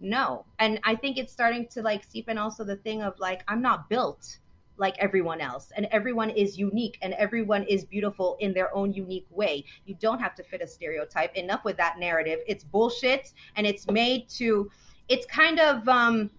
[0.00, 0.46] no.
[0.58, 3.60] And I think it's starting to like seep in also the thing of like, I'm
[3.60, 4.38] not built
[4.80, 5.70] like everyone else.
[5.76, 9.64] And everyone is unique and everyone is beautiful in their own unique way.
[9.84, 11.36] You don't have to fit a stereotype.
[11.36, 12.40] Enough with that narrative.
[12.48, 14.70] It's bullshit and it's made to
[15.08, 16.30] it's kind of um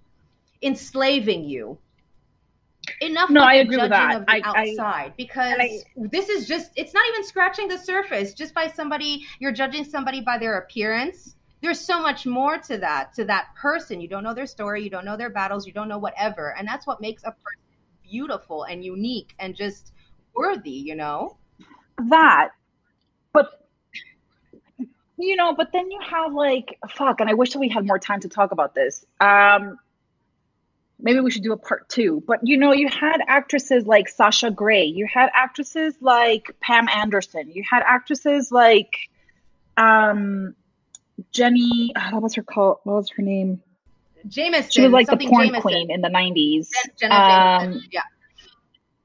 [0.61, 1.77] enslaving you.
[2.99, 4.15] Enough no i agree with that.
[4.15, 7.77] of the I, outside I, because I, this is just it's not even scratching the
[7.77, 8.33] surface.
[8.33, 11.35] Just by somebody you're judging somebody by their appearance.
[11.61, 14.01] There's so much more to that to that person.
[14.01, 14.83] You don't know their story.
[14.83, 15.67] You don't know their battles.
[15.67, 16.55] You don't know whatever.
[16.57, 17.70] And that's what makes a person
[18.11, 19.91] beautiful and unique and just
[20.35, 21.37] worthy you know
[22.09, 22.49] that
[23.33, 23.65] but
[25.17, 27.99] you know but then you have like fuck and i wish that we had more
[27.99, 29.77] time to talk about this um
[30.99, 34.51] maybe we should do a part two but you know you had actresses like sasha
[34.51, 39.09] grey you had actresses like pam anderson you had actresses like
[39.77, 40.53] um
[41.31, 42.81] Jenny, uh, what was her call?
[42.83, 43.61] What was her name?
[44.27, 44.71] Jameson.
[44.71, 45.61] She was like the porn Jameson.
[45.61, 46.69] queen in the nineties.
[46.99, 47.89] Jenna um, Jameson.
[47.91, 48.01] Yeah.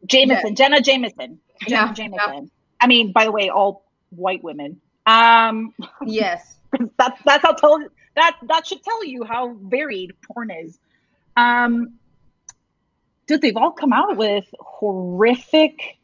[0.06, 0.54] Jameson, yeah.
[0.54, 1.38] Jenna Jameson.
[1.66, 1.92] Jenna yeah.
[1.92, 2.34] Jameson.
[2.34, 2.40] Yeah.
[2.80, 4.80] I mean, by the way, all white women.
[5.06, 5.72] Um,
[6.04, 6.56] yes.
[6.98, 7.80] that's that's how tell
[8.14, 10.78] that that should tell you how varied porn is.
[11.36, 11.94] Um,
[13.26, 15.98] dude, they've all come out with horrific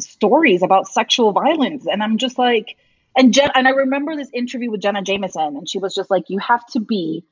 [0.00, 2.76] stories about sexual violence, and I'm just like,
[3.16, 6.30] and Jen, and I remember this interview with Jenna Jameson, and she was just like,
[6.30, 7.24] "You have to be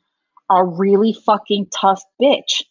[0.50, 2.62] a really fucking tough bitch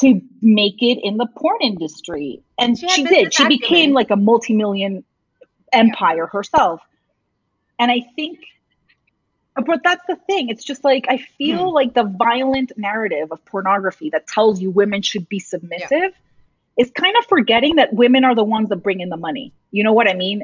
[0.00, 3.34] to make it in the porn industry," and she, she did.
[3.34, 5.04] She became like a multi-million
[5.72, 6.38] empire yeah.
[6.38, 6.80] herself,
[7.78, 8.40] and I think.
[9.54, 10.48] But that's the thing.
[10.48, 11.74] It's just like I feel hmm.
[11.74, 16.08] like the violent narrative of pornography that tells you women should be submissive yeah.
[16.78, 19.52] is kind of forgetting that women are the ones that bring in the money.
[19.70, 20.42] You know what I mean?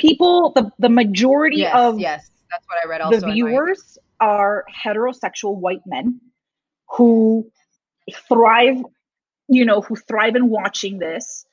[0.00, 4.64] people the, the majority yes, of yes that's what i read also the viewers are
[4.84, 6.20] heterosexual white men
[6.90, 7.50] who
[8.28, 8.82] thrive
[9.48, 11.44] you know who thrive in watching this.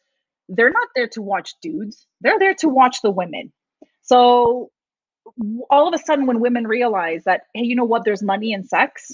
[0.49, 2.05] They're not there to watch dudes.
[2.21, 3.51] They're there to watch the women.
[4.03, 4.71] So
[5.69, 8.05] all of a sudden when women realize that hey you know what?
[8.05, 9.11] There's money in sex,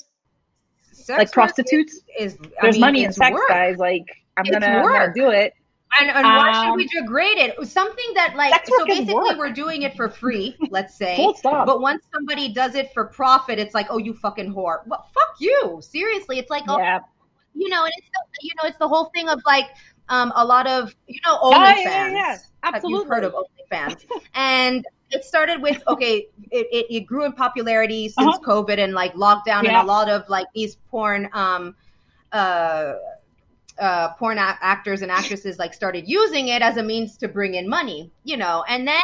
[0.92, 1.94] sex like prostitutes?
[2.20, 3.50] is, is there's mean, money in sex work.
[3.50, 3.78] guys.
[3.78, 5.54] Like i'm gonna, I'm gonna do it
[6.00, 7.68] and, and um, why should we um, degrade it?
[7.68, 9.38] Something that like so basically work.
[9.38, 11.34] we're doing it for free, let's say.
[11.44, 14.86] But once somebody does it for profit, it's like, oh, you fucking whore.
[14.88, 15.80] Well, fuck you.
[15.82, 17.00] Seriously, it's like, oh, yeah.
[17.02, 17.08] oh,
[17.54, 19.68] you know, and it's the, you know, it's the whole thing of like
[20.10, 21.84] um, a lot of you know OnlyFans.
[21.84, 22.38] Yeah, yeah, yeah.
[22.64, 27.34] Absolutely, you've heard of OnlyFans, and it started with okay, it, it, it grew in
[27.34, 28.40] popularity since uh-huh.
[28.40, 29.70] COVID and like lockdown, yeah.
[29.70, 31.76] and a lot of like these porn um
[32.32, 32.94] uh
[33.80, 37.56] uh, porn a- actors and actresses like started using it as a means to bring
[37.56, 39.02] in money, you know, and then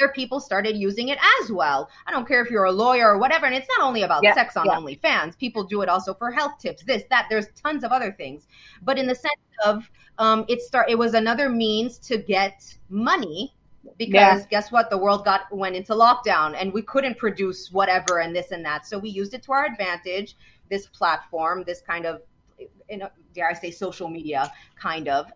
[0.00, 1.88] other people started using it as well.
[2.06, 3.46] I don't care if you're a lawyer or whatever.
[3.46, 4.76] And it's not only about Yeah, sex on yeah.
[4.76, 5.38] OnlyFans.
[5.38, 7.26] People do it also for health tips, this, that.
[7.30, 8.48] There's tons of other things.
[8.82, 9.88] But in the sense of
[10.18, 13.54] um, it start, it was another means to get money
[13.96, 14.46] because Yeah.
[14.50, 14.90] guess what?
[14.90, 18.86] The world got went into lockdown and we couldn't produce whatever and this and that.
[18.88, 20.36] So we used it to our advantage.
[20.68, 22.22] This platform, this kind of,
[22.58, 25.26] you know, dare I say, social media, kind of.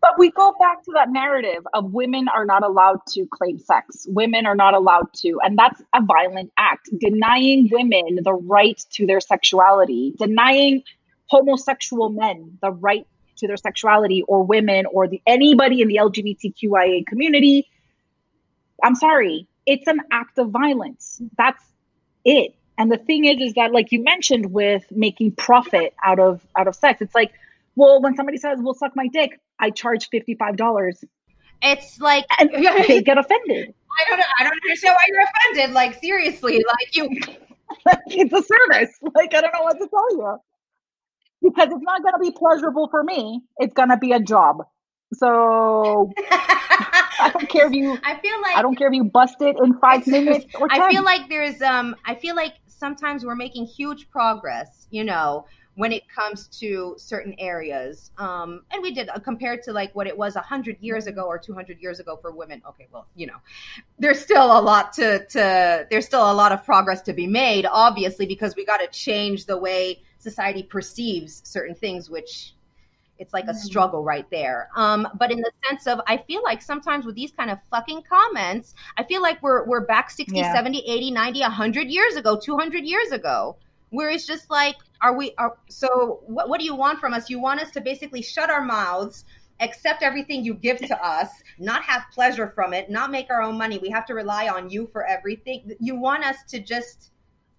[0.00, 4.06] But we go back to that narrative of women are not allowed to claim sex.
[4.08, 5.38] Women are not allowed to.
[5.42, 6.90] And that's a violent act.
[6.98, 10.82] Denying women the right to their sexuality, denying
[11.26, 13.06] homosexual men the right
[13.38, 17.66] to their sexuality or women or the anybody in the LGBTQIA community.
[18.82, 21.20] I'm sorry, it's an act of violence.
[21.36, 21.62] That's
[22.24, 22.54] it.
[22.78, 26.68] And the thing is, is that like you mentioned with making profit out of out
[26.68, 27.32] of sex, it's like,
[27.74, 31.02] well, when somebody says, "Well, suck my dick," I charge fifty five dollars,
[31.62, 32.50] It's like and
[32.88, 33.74] they get offended.
[33.98, 34.24] I don't know.
[34.40, 35.74] I don't understand why you're offended.
[35.74, 37.08] Like seriously, like you.
[38.06, 38.98] it's a service.
[39.14, 40.36] Like I don't know what to tell you,
[41.42, 43.42] because it's not going to be pleasurable for me.
[43.58, 44.66] It's going to be a job.
[45.14, 47.98] So I don't care if you.
[48.02, 50.46] I feel like I don't care if you bust it in five minutes.
[50.70, 55.46] I feel like there's um I feel like sometimes we're making huge progress, you know,
[55.74, 58.10] when it comes to certain areas.
[58.18, 61.38] Um and we did uh, compared to like what it was 100 years ago or
[61.38, 62.62] 200 years ago for women.
[62.68, 63.36] Okay, well, you know,
[63.98, 67.66] there's still a lot to to there's still a lot of progress to be made
[67.66, 72.55] obviously because we got to change the way society perceives certain things which
[73.18, 74.68] it's like a struggle right there.
[74.76, 78.02] Um, but in the sense of, I feel like sometimes with these kind of fucking
[78.08, 80.52] comments, I feel like we're we're back 60, Yeah.
[80.54, 83.56] 70, 80, 90, 100 years ago, 200 years ago,
[83.90, 87.30] where it's just like, are we, are, so what, what do you want from us?
[87.30, 89.24] You want us to basically shut our mouths,
[89.60, 93.56] accept everything you give to us, not have pleasure from it, not make our own
[93.56, 93.78] money.
[93.78, 95.72] We have to rely on you for everything.
[95.80, 97.12] You want us to just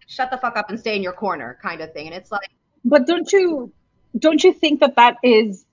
[0.07, 2.07] shut the fuck up and stay in your corner kind of thing.
[2.07, 2.49] And it's like,
[2.85, 3.71] But don't you
[4.17, 5.65] don't you think that that is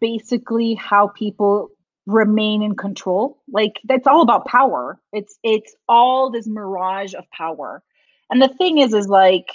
[0.00, 1.70] basically how people
[2.06, 3.38] remain in control?
[3.50, 4.98] Like that's all about power.
[5.12, 7.82] It's it's all this mirage of power.
[8.30, 9.48] And the thing is is like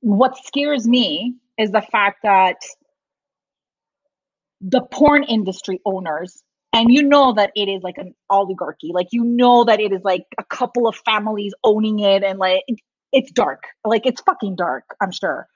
[0.00, 2.56] what scares me is the fact that
[4.60, 9.22] the porn industry owners and you know that it is like an oligarchy like you
[9.22, 12.62] know that it is like a couple of families owning it and like
[13.12, 15.46] it's dark like it's fucking dark i'm sure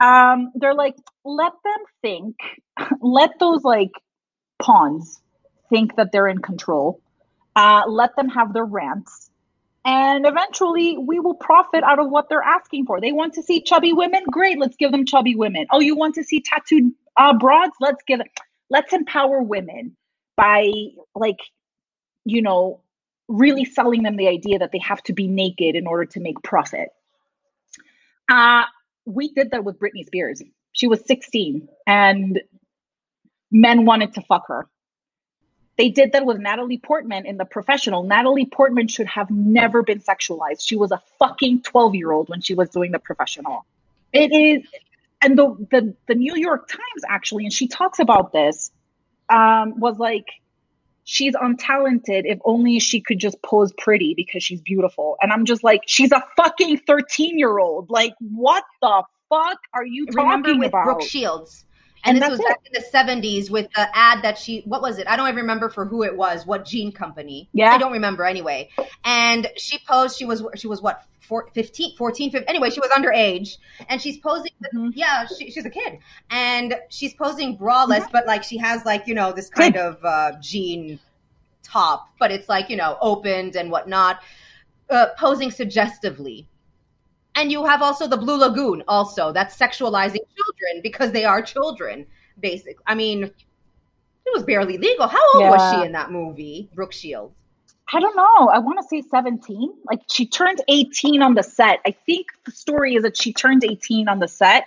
[0.00, 2.36] um they're like let them think
[3.00, 3.90] let those like
[4.60, 5.20] pawns
[5.70, 7.00] think that they're in control.
[7.56, 9.30] Uh let them have their rants.
[9.84, 13.00] And eventually we will profit out of what they're asking for.
[13.00, 14.22] They want to see chubby women?
[14.30, 15.66] Great let's give them chubby women.
[15.72, 17.72] Oh you want to see tattooed uh, broads?
[17.80, 18.20] Let's give
[18.70, 19.96] let's empower women
[20.36, 20.70] by
[21.14, 21.38] like
[22.24, 22.82] you know
[23.28, 26.42] really selling them the idea that they have to be naked in order to make
[26.42, 26.88] profit.
[28.30, 28.64] Uh
[29.08, 30.42] we did that with Britney Spears
[30.72, 32.40] she was 16 and
[33.50, 34.68] men wanted to fuck her
[35.78, 38.02] they did that with Natalie Portman in The Professional.
[38.02, 40.60] Natalie Portman should have never been sexualized.
[40.66, 43.64] She was a fucking 12 year old when she was doing The Professional.
[44.12, 44.68] It is,
[45.22, 48.72] and the, the, the New York Times actually, and she talks about this,
[49.28, 50.26] um, was like,
[51.10, 55.16] she's untalented if only she could just pose pretty because she's beautiful.
[55.22, 57.88] And I'm just like, she's a fucking 13 year old.
[57.88, 60.84] Like, what the fuck are you talking remember with about?
[60.84, 61.64] Brooke Shields.
[62.08, 64.98] And, And this was back in the 70s with the ad that she, what was
[64.98, 65.06] it?
[65.08, 67.48] I don't even remember for who it was, what jean company.
[67.52, 67.70] Yeah.
[67.70, 68.70] I don't remember anyway.
[69.04, 72.90] And she posed, she was, she was what, four, 15, 14, 15, anyway, she was
[72.90, 73.58] underage.
[73.88, 74.90] And she's posing, with, Mm-hmm.
[74.94, 75.98] yeah, she, she's a kid.
[76.30, 78.12] And she's posing braless, Mm-hmm.
[78.12, 80.98] but like she has like, you know, this kind of uh, jean
[81.62, 84.20] top, but it's like, you know, opened and whatnot,
[84.90, 86.48] uh, posing suggestively.
[87.38, 92.04] And you have also the Blue Lagoon, also that's sexualizing children because they are children,
[92.40, 92.82] basically.
[92.88, 95.06] I mean, it was barely legal.
[95.06, 97.38] How old was she in that movie, Brooke Shields?
[97.94, 98.48] I don't know.
[98.48, 99.72] I want to say 17.
[99.88, 101.78] Like she turned 18 on the set.
[101.86, 104.66] I think the story is that she turned 18 on the set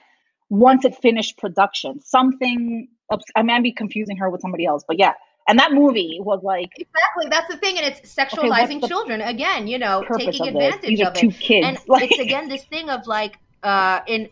[0.49, 1.99] once it finished production.
[1.99, 2.87] Something,
[3.35, 5.11] I might be confusing her with somebody else, but yeah.
[5.51, 9.67] And that movie was like Exactly, that's the thing, and it's sexualizing the children again.
[9.67, 11.33] You know, taking of advantage These are of it.
[11.41, 11.67] kids.
[11.67, 14.29] and Like- it's again this thing of like uh in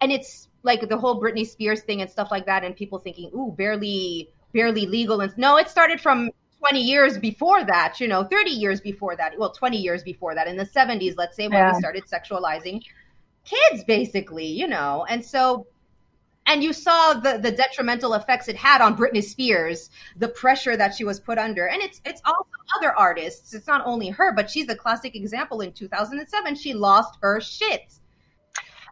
[0.00, 3.30] and it's like the whole Britney Spears thing and stuff like that and people thinking
[3.32, 8.24] ooh barely barely legal and no it started from 20 years before that you know
[8.24, 11.58] 30 years before that well 20 years before that in the 70s let's say when
[11.58, 11.72] Yeah.
[11.72, 12.82] we started sexualizing
[13.44, 15.66] kids basically you know and so
[16.46, 20.94] and you saw the the detrimental effects it had on Britney Spears, the pressure that
[20.94, 22.44] she was put under, and it's it's also
[22.76, 23.54] other artists.
[23.54, 25.60] It's not only her, but she's a classic example.
[25.60, 27.98] In 2007, she lost her shit,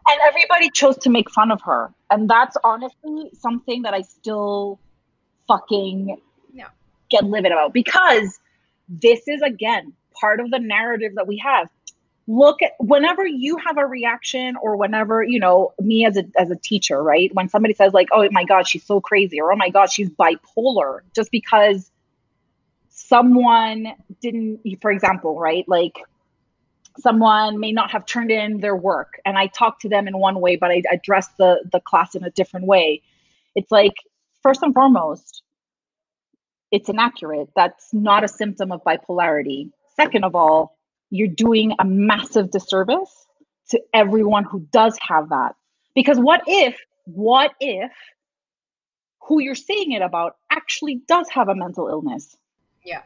[0.07, 4.79] and everybody chose to make fun of her, and that's honestly something that I still
[5.47, 6.17] fucking
[6.53, 6.69] yeah.
[7.09, 8.39] get livid about because
[8.87, 11.69] this is again part of the narrative that we have
[12.27, 16.49] look at whenever you have a reaction or whenever you know me as a as
[16.51, 17.33] a teacher right?
[17.33, 20.09] When somebody says like oh my god she's so crazy or oh my god she's
[20.09, 21.91] bipolar just because
[22.89, 23.87] someone
[24.21, 25.65] didn't for example right?
[25.67, 25.97] Like
[26.99, 30.39] someone may not have turned in their work and i talk to them in one
[30.39, 33.01] way but i address the the class in a different way.
[33.55, 33.95] It's like
[34.41, 35.43] first and foremost
[36.73, 37.49] it's inaccurate.
[37.55, 39.69] That's not a symptom of bipolarity.
[39.95, 40.75] Second of all
[41.13, 43.27] you're doing a massive disservice
[43.69, 45.55] to everyone who does have that.
[45.93, 47.91] Because what if, what if
[49.21, 52.35] who you're saying it about actually does have a mental illness?
[52.83, 53.03] Yeah.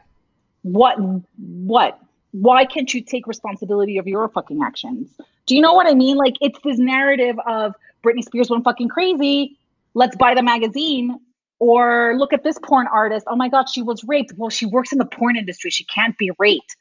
[0.62, 0.96] What,
[1.36, 2.00] what?
[2.30, 5.10] Why can't you take responsibility of your fucking actions?
[5.44, 6.16] Do you know what I mean?
[6.16, 9.58] Like, it's this narrative of Britney Spears went fucking crazy.
[9.92, 11.18] Let's buy the magazine.
[11.58, 13.26] Or look at this porn artist.
[13.28, 14.32] Oh my God, she was raped.
[14.36, 15.70] Well, she works in the porn industry.
[15.70, 16.74] She can't be raped.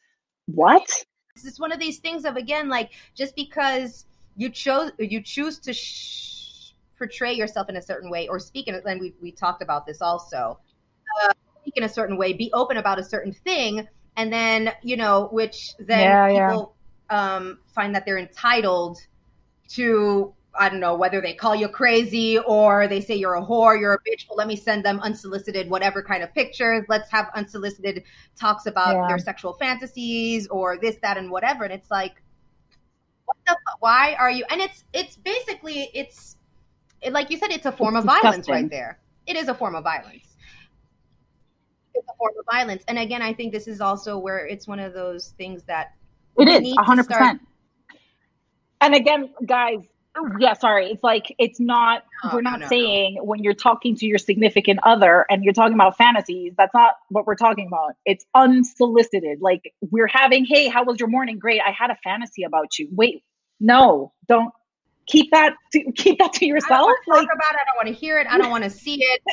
[0.45, 0.87] What?
[1.45, 5.73] It's one of these things of again, like just because you chose you choose to
[5.73, 9.61] sh- portray yourself in a certain way or speak in it, and we we talked
[9.61, 10.59] about this also.
[11.23, 14.97] Uh, speak in a certain way, be open about a certain thing, and then you
[14.97, 16.75] know, which then yeah, people
[17.09, 17.35] yeah.
[17.35, 18.97] um, find that they're entitled
[19.69, 23.79] to I don't know whether they call you crazy or they say you're a whore,
[23.79, 24.27] you're a bitch.
[24.27, 26.85] Well, let me send them unsolicited, whatever kind of pictures.
[26.89, 28.03] Let's have unsolicited
[28.35, 29.07] talks about yeah.
[29.07, 31.63] their sexual fantasies or this, that, and whatever.
[31.63, 32.21] And it's like,
[33.25, 33.57] what the?
[33.79, 34.45] Why are you?
[34.49, 36.37] And it's it's basically it's
[37.01, 38.29] it, like you said, it's a form it's of disgusting.
[38.29, 38.99] violence right there.
[39.25, 40.35] It is a form of violence.
[41.93, 42.83] It's a form of violence.
[42.87, 45.93] And again, I think this is also where it's one of those things that
[46.37, 47.41] it is hundred percent.
[48.79, 49.79] And again, guys,
[50.39, 50.87] yeah sorry.
[50.87, 53.23] It's like it's not no, we're not no, saying no.
[53.23, 57.25] when you're talking to your significant other and you're talking about fantasies that's not what
[57.25, 57.95] we're talking about.
[58.05, 59.39] It's unsolicited.
[59.41, 61.39] Like we're having hey how was your morning?
[61.39, 62.87] Great i had a fantasy about you.
[62.91, 63.23] Wait
[63.59, 64.53] no don't
[65.07, 66.91] keep that to, keep that to yourself.
[67.07, 67.59] like, talk about it.
[67.61, 68.27] I don't want to hear it.
[68.27, 69.21] I don't want to see it.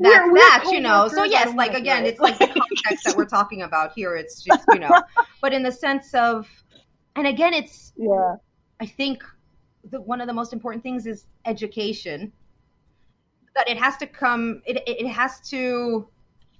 [0.00, 1.08] That's we're, that we're you know?
[1.08, 4.16] So yes like again it's like the context that we're talking about here.
[4.16, 4.90] It's just you know.
[5.40, 6.48] But in the sense of
[7.16, 8.36] and again it's yeah.
[8.80, 9.24] I think
[9.84, 12.32] the, one of the most important things is education.
[13.54, 14.62] That it has to come.
[14.66, 16.08] It it has to.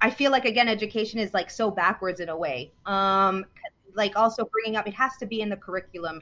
[0.00, 2.72] I feel like again, education is like so backwards in a way.
[2.86, 3.44] Um,
[3.94, 6.20] like also bringing up, it has to be in the curriculum.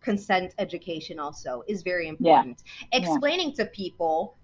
[0.00, 2.62] Consent education also is very important.
[2.92, 3.00] Yeah.
[3.00, 3.64] Explaining yeah.
[3.64, 4.36] to people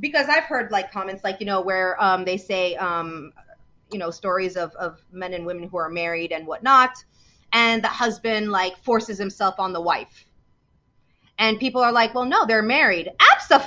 [0.00, 3.32] because I've heard like comments like you know where um, they say um,
[3.90, 7.02] you know stories of of men and women who are married and whatnot,
[7.52, 10.27] and the husband like forces himself on the wife
[11.38, 13.10] and people are like, well, no, they're married.
[13.18, 13.64] Absa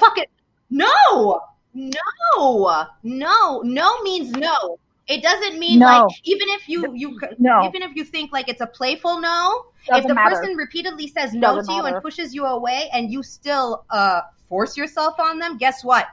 [0.70, 1.42] no,
[1.74, 4.78] no, no, no means no.
[5.08, 5.86] It doesn't mean no.
[5.86, 7.66] like even if you you no.
[7.68, 9.66] even if you think like it's a playful no.
[9.88, 10.36] Doesn't if the matter.
[10.38, 11.96] person repeatedly says no Doesn't to you matter.
[11.96, 16.08] and pushes you away, and you still uh, force yourself on them, guess what?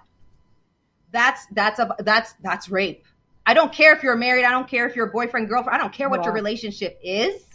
[1.12, 3.04] That's that's a that's that's rape.
[3.46, 4.44] I don't care if you're married.
[4.44, 5.78] I don't care if you're boyfriend girlfriend.
[5.78, 6.26] I don't care what yeah.
[6.26, 7.47] your relationship is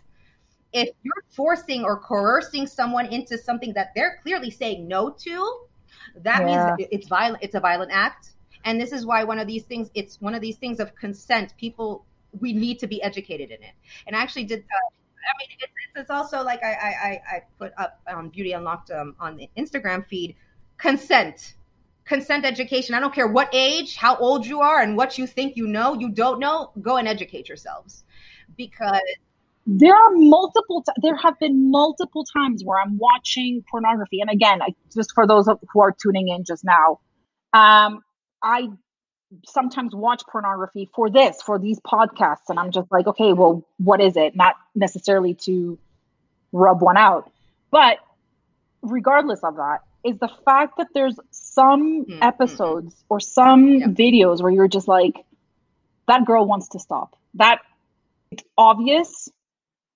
[0.73, 5.61] if you're forcing or coercing someone into something that they're clearly saying no to,
[6.17, 6.75] that yeah.
[6.75, 7.43] means it's violent.
[7.43, 8.31] It's a violent act.
[8.65, 11.53] And this is why one of these things, it's one of these things of consent.
[11.57, 12.05] People,
[12.39, 13.73] we need to be educated in it.
[14.07, 14.59] And I actually did.
[14.59, 14.89] Uh,
[15.23, 19.15] I mean, it's, it's, also like I, I, I put up on Beauty Unlocked um,
[19.19, 20.35] on the Instagram feed
[20.77, 21.55] consent
[22.05, 22.95] consent education.
[22.95, 25.93] I don't care what age, how old you are, and what you think you know,
[25.93, 28.03] you don't know, go and educate yourselves.
[28.57, 29.01] Because
[29.65, 34.61] there are multiple t- there have been multiple times where i'm watching pornography and again
[34.61, 36.99] I, just for those who are tuning in just now
[37.53, 38.01] um
[38.41, 38.67] i
[39.45, 44.01] sometimes watch pornography for this for these podcasts and i'm just like okay well what
[44.01, 45.79] is it not necessarily to
[46.51, 47.31] rub one out
[47.71, 47.97] but
[48.81, 52.21] regardless of that is the fact that there's some mm-hmm.
[52.21, 53.87] episodes or some yeah.
[53.87, 55.25] videos where you're just like
[56.07, 57.59] that girl wants to stop that
[58.29, 59.29] it's obvious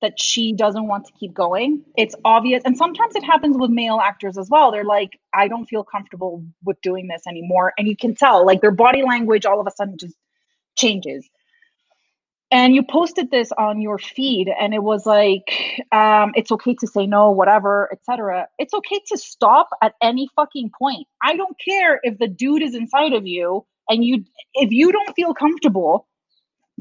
[0.02, 1.84] that she doesn't want to keep going.
[1.98, 2.62] It's obvious.
[2.66, 4.72] And sometimes it happens with male actors as well.
[4.72, 7.74] They're like, I don't feel comfortable with doing this anymore.
[7.78, 10.16] And you can tell, like, their body language all of a sudden just
[10.78, 11.28] changes.
[12.52, 16.88] and you posted this on your feed and it was like um, it's okay to
[16.88, 22.00] say no whatever etc it's okay to stop at any fucking point i don't care
[22.04, 26.08] if the dude is inside of you and you if you don't feel comfortable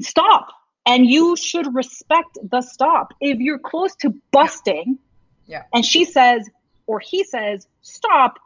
[0.01, 0.47] stop
[0.87, 4.97] and you should respect the stop if you're close to busting
[5.45, 5.63] Yeah.
[5.73, 6.49] and she says
[6.87, 8.39] or he says stop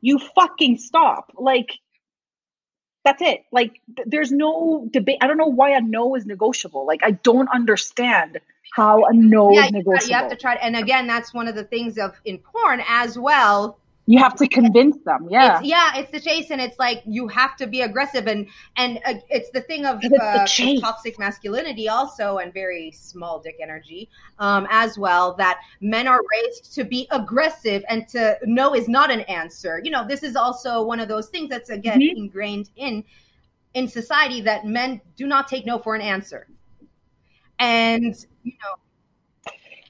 [0.00, 1.72] you fucking stop like
[3.04, 6.86] that's it like th- there's no debate i don't know why a no is negotiable
[6.86, 8.40] like i don't understand
[8.76, 10.54] how a no yeah, is negotiable you have to try.
[10.54, 13.78] And again, that's one of the things of in porn as well.
[14.06, 17.28] You have to convince them yeah It's, yeah, it's the chase, and it's like you
[17.28, 20.48] have to be aggressive, and and uh, it's the thing of It's the uh,
[20.80, 24.08] toxic masculinity also, and very small dick energy
[24.38, 25.34] um, as well.
[25.34, 29.78] That men are raised to be aggressive, and to no is not an answer.
[29.84, 32.16] You know, this is also one of those things that's again Mhm.
[32.16, 33.04] ingrained in
[33.74, 36.46] in society that men do not take no for an answer,
[37.58, 38.74] and you know,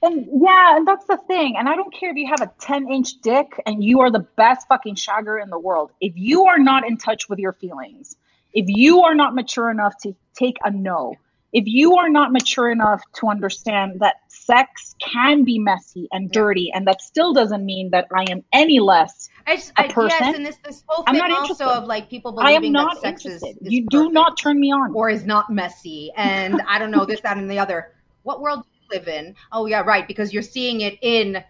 [0.01, 1.55] And yeah, and that's the thing.
[1.57, 4.25] And I don't care if you have a 10 inch dick and you are the
[4.37, 5.91] best fucking shagger in the world.
[5.99, 8.15] If you are not in touch with your feelings,
[8.53, 11.15] if you are not mature enough to take a no,
[11.53, 16.71] if you are not mature enough to understand that sex can be messy and dirty,
[16.73, 19.29] and that still doesn't mean that I am any less.
[19.45, 20.35] I just, A I, yes, person?
[20.35, 21.81] and this this whole I'm thing not also interested.
[21.81, 23.65] of like people I am believing not that sex is, interested.
[23.65, 24.93] is you do not turn me on.
[24.93, 27.93] or is not messy and I don't know this, that, and the other.
[28.23, 29.35] What world live in?
[29.51, 31.43] Oh yeah, right, because you're seeing it in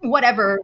[0.00, 0.60] whatever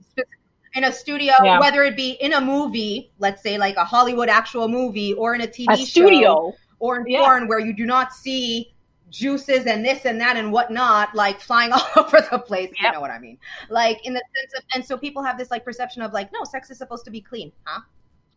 [0.74, 1.60] in a studio, Yeah.
[1.60, 5.40] whether it be in a movie, let's say like a Hollywood actual movie, or in
[5.40, 6.55] a TV a show, studio.
[6.78, 7.20] or in Yeah.
[7.20, 8.74] porn where you do not see
[9.10, 12.70] juices and this and that and whatnot like flying all over the place.
[12.81, 13.39] You know what I mean?
[13.70, 16.44] Like in the sense of, and so people have this like perception of like, no,
[16.44, 17.81] sex is supposed to be clean, huh?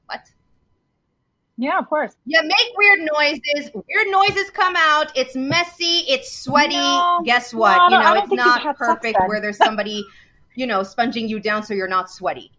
[0.06, 0.22] What?
[1.62, 2.16] Yeah, of course.
[2.26, 3.70] You make weird noises.
[3.76, 5.16] Weird noises come out.
[5.16, 6.06] It's messy.
[6.08, 6.74] It's sweaty.
[6.76, 7.92] No, Guess what?
[7.92, 10.04] no, you know, it's not perfect where there's somebody,
[10.56, 12.52] you know, sponging you down so you're not sweaty.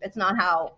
[0.00, 0.74] It's not how.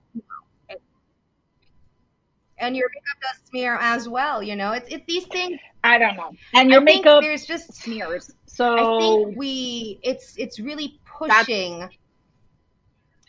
[2.59, 4.43] And your makeup does smear as well.
[4.43, 5.59] You know, it's it's these things.
[5.83, 6.33] I don't know.
[6.53, 7.73] And your I makeup There's just.
[7.73, 8.31] smears.
[8.45, 10.01] So I think we.
[10.03, 11.89] It's it's really pushing.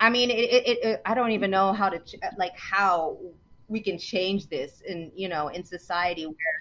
[0.02, 1.02] I mean, it, it, it.
[1.06, 3.18] I don't even know how to ch- like how
[3.68, 6.58] we can change this in you know in society where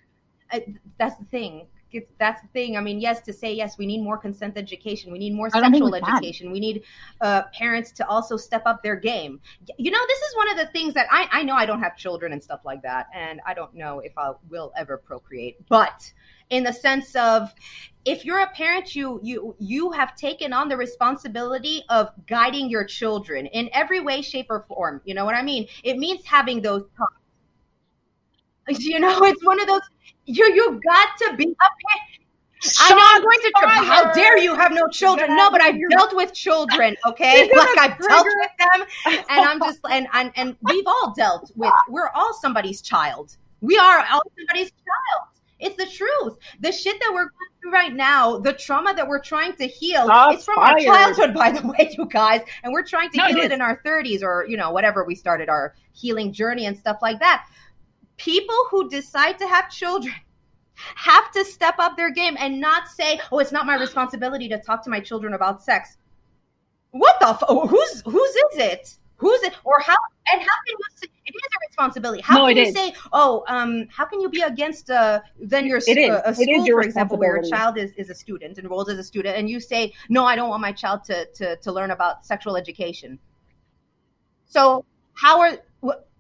[0.52, 0.60] uh,
[0.98, 1.66] that's the thing.
[1.94, 2.76] It's, that's the thing.
[2.76, 5.12] I mean, yes, to say yes, we need more consent education.
[5.12, 6.16] We need more I don't think sexual we can.
[6.16, 6.52] education.
[6.52, 6.82] We need
[7.20, 9.40] uh, parents to also step up their game.
[9.78, 11.96] You know, this is one of the things that I, I know I don't have
[11.96, 15.56] children and stuff like that, and I don't know if I will ever procreate.
[15.68, 16.12] But
[16.50, 17.54] in the sense of,
[18.04, 22.84] if you're a parent, you you you have taken on the responsibility of guiding your
[22.84, 25.00] children in every way, shape, or form.
[25.04, 25.68] You know what I mean?
[25.82, 27.14] It means having those talks.
[28.68, 29.82] You know, it's one of those.
[30.26, 32.24] You you got to be a parent.
[32.80, 33.52] I'm going to.
[33.58, 35.28] Tr- how dare you have no children?
[35.28, 36.96] You're No, but I've dealt with children.
[37.06, 38.86] Okay, like I've dealt with them,
[39.28, 41.72] and I'm just and and and we've all dealt with.
[41.88, 43.36] We're all somebody's child.
[43.60, 45.28] We are all somebody's child.
[45.60, 46.36] It's the truth.
[46.60, 50.06] The shit that we're going through right now, the trauma that we're trying to heal,
[50.30, 52.42] it's from our childhood, by the way, you guys.
[52.62, 53.44] And we're trying to No, heal is.
[53.46, 56.98] it in our 30s or, you know, whatever we started our healing journey and stuff
[57.00, 57.46] like that.
[58.16, 60.14] People who decide to have children
[60.96, 64.58] have to step up their game and not say, "Oh, it's not my responsibility to
[64.58, 65.96] talk to my children about sex."
[66.90, 67.28] What the?
[67.28, 68.96] F- who's whose is it?
[69.16, 69.54] Who's it?
[69.64, 69.96] Or how?
[70.32, 72.22] And how can you say it is a responsibility?
[72.22, 72.74] How No, can you is.
[72.74, 76.66] say, "Oh, um, how can you be against uh, then your It uh, a school,
[76.66, 79.48] your for example, where a child is, is a student, enrolled as a student, and
[79.48, 83.18] you say, "No, I don't want my child to to to learn about sexual education."
[84.46, 84.84] So
[85.14, 85.58] how are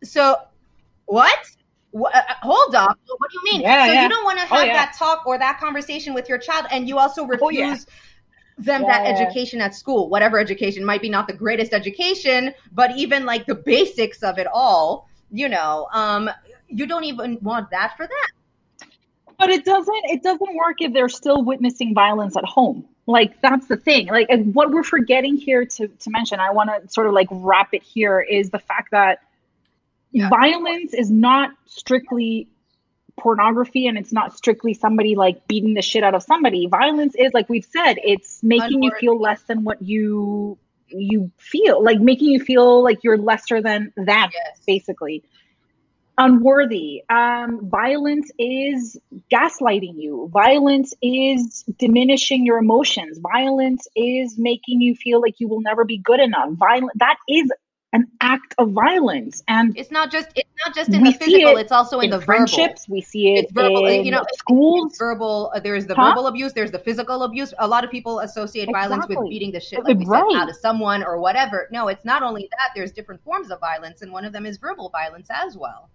[0.02, 0.36] so
[1.06, 1.50] what?
[1.94, 2.98] Wha- uh, hold up.
[3.06, 3.60] What do you mean?
[3.62, 4.02] Yeah, so yeah.
[4.02, 4.72] you don't want to Oh, have yeah.
[4.84, 7.92] that talk or that conversation with your child, and you also refuse Oh,
[8.58, 13.24] them that education at school, whatever education might be not the greatest education, but even
[13.24, 15.08] like the basics of it all.
[15.30, 16.28] You know, um,
[16.68, 18.88] you don't even want that for them.
[19.38, 22.88] But it doesn't it doesn't work if they're still witnessing violence at home.
[23.06, 24.06] Like that's the thing.
[24.08, 27.72] Like what we're forgetting here to to mention, I want to sort of like wrap
[27.72, 29.20] it here is the fact that
[30.14, 30.28] Yeah.
[30.30, 32.48] violence is not strictly
[33.18, 36.66] pornography and it's not strictly somebody like beating the shit out of somebody.
[36.68, 40.56] Violence is like we've said, it's making you feel less than what you
[40.88, 44.60] you feel, like making you feel like you're lesser than that Yes.
[44.66, 45.24] basically
[46.16, 48.96] unworthy um violence is
[49.32, 55.60] gaslighting you violence is diminishing your emotions violence is making you feel like you will
[55.60, 57.50] never be good enough violent that is
[57.94, 59.42] an act of violence.
[59.48, 62.10] And it's not just it's not just in the physical; it it's also in, in
[62.10, 62.84] the friendships.
[62.84, 62.94] Verbal.
[62.94, 63.44] We see it.
[63.44, 63.86] It's verbal.
[63.86, 64.98] In you know, schools.
[64.98, 65.52] verbal.
[65.54, 66.10] Uh, there's the huh?
[66.10, 66.52] verbal abuse.
[66.52, 67.54] There's the physical abuse.
[67.58, 68.88] A lot of people associate exactly.
[68.88, 70.24] violence with beating the shit, like we right.
[70.30, 71.68] said, out of someone or whatever.
[71.70, 72.70] No, it's not only that.
[72.74, 75.88] There's different forms of violence, and one of them is verbal violence as well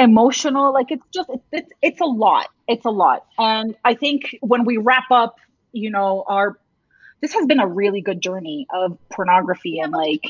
[0.00, 4.38] emotional like it's just it's, it's it's a lot it's a lot and i think
[4.42, 5.40] when we wrap up
[5.72, 6.56] you know our
[7.20, 10.22] this has been a really good journey of pornography yeah, and like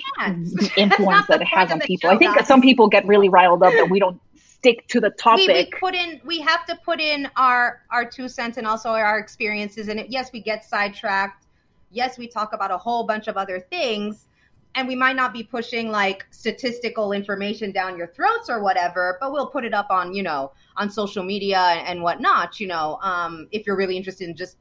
[0.78, 2.10] influence that it has on people.
[2.10, 4.20] I think some people get really riled up that we don't
[4.58, 5.48] stick to the topic.
[5.48, 8.90] We, we, put in, we have to put in our our two cents and also
[8.90, 9.88] our experiences.
[9.88, 11.46] And it, yes, we get sidetracked.
[11.90, 14.26] Yes, we talk about a whole bunch of other things,
[14.74, 19.16] and we might not be pushing like statistical information down your throats or whatever.
[19.20, 22.60] But we'll put it up on you know on social media and whatnot.
[22.60, 24.56] You know, um, if you're really interested in just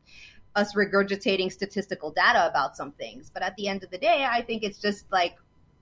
[0.56, 3.30] us regurgitating statistical data about some things.
[3.34, 5.38] But at the end of the day, I think it's just like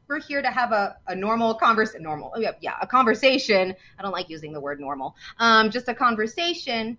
[0.08, 3.76] we're here to have a, a normal conversation normal yeah, yeah a conversation.
[3.98, 5.16] I don't like using the word normal.
[5.40, 6.98] Um, just a conversation.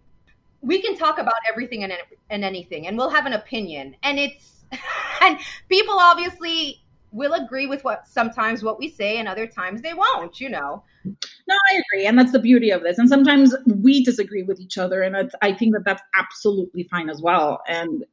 [0.62, 1.93] We can talk about everything and,
[2.30, 3.97] and anything and we'll have an opinion.
[4.02, 4.64] And it's
[5.20, 5.38] and
[5.68, 6.82] people obviously
[7.16, 10.82] will agree with what sometimes what we say and other times they won't you know?
[11.05, 14.76] No i agree and that's the beauty of this and sometimes we disagree with each
[14.76, 18.05] other and i think that that's absolutely fine as well and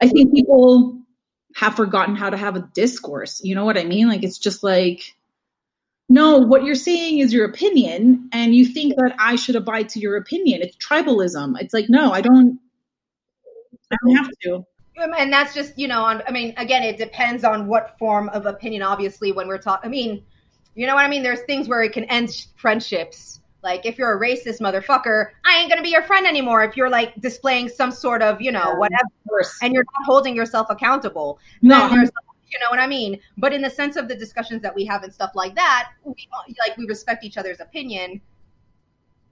[0.00, 0.98] i think people
[1.56, 4.08] have forgotten how to have a discourse you know what i mean?
[4.08, 5.16] Like it's just like
[6.08, 10.00] no what you're saying is your opinion and you think that i should abide to
[10.00, 12.58] your opinion it's tribalism it's like no i don't
[13.92, 14.64] i don't have to
[15.02, 18.28] Um, and that's just you know on i mean again it depends on what form
[18.30, 20.24] of opinion obviously when we're talking i mean
[20.74, 21.24] you know what i mean?
[21.24, 23.40] There's things where it can end friendships.
[23.64, 26.88] Like if you're a racist motherfucker i ain't gonna be your friend anymore if you're
[26.88, 29.10] like displaying some sort of you know whatever.
[29.62, 31.38] and you're not holding yourself accountable.
[31.62, 31.88] No
[32.50, 33.20] you know what i mean?
[33.36, 36.28] But in the sense of the discussions that we have and stuff like that we,
[36.66, 38.20] like we respect each other's opinion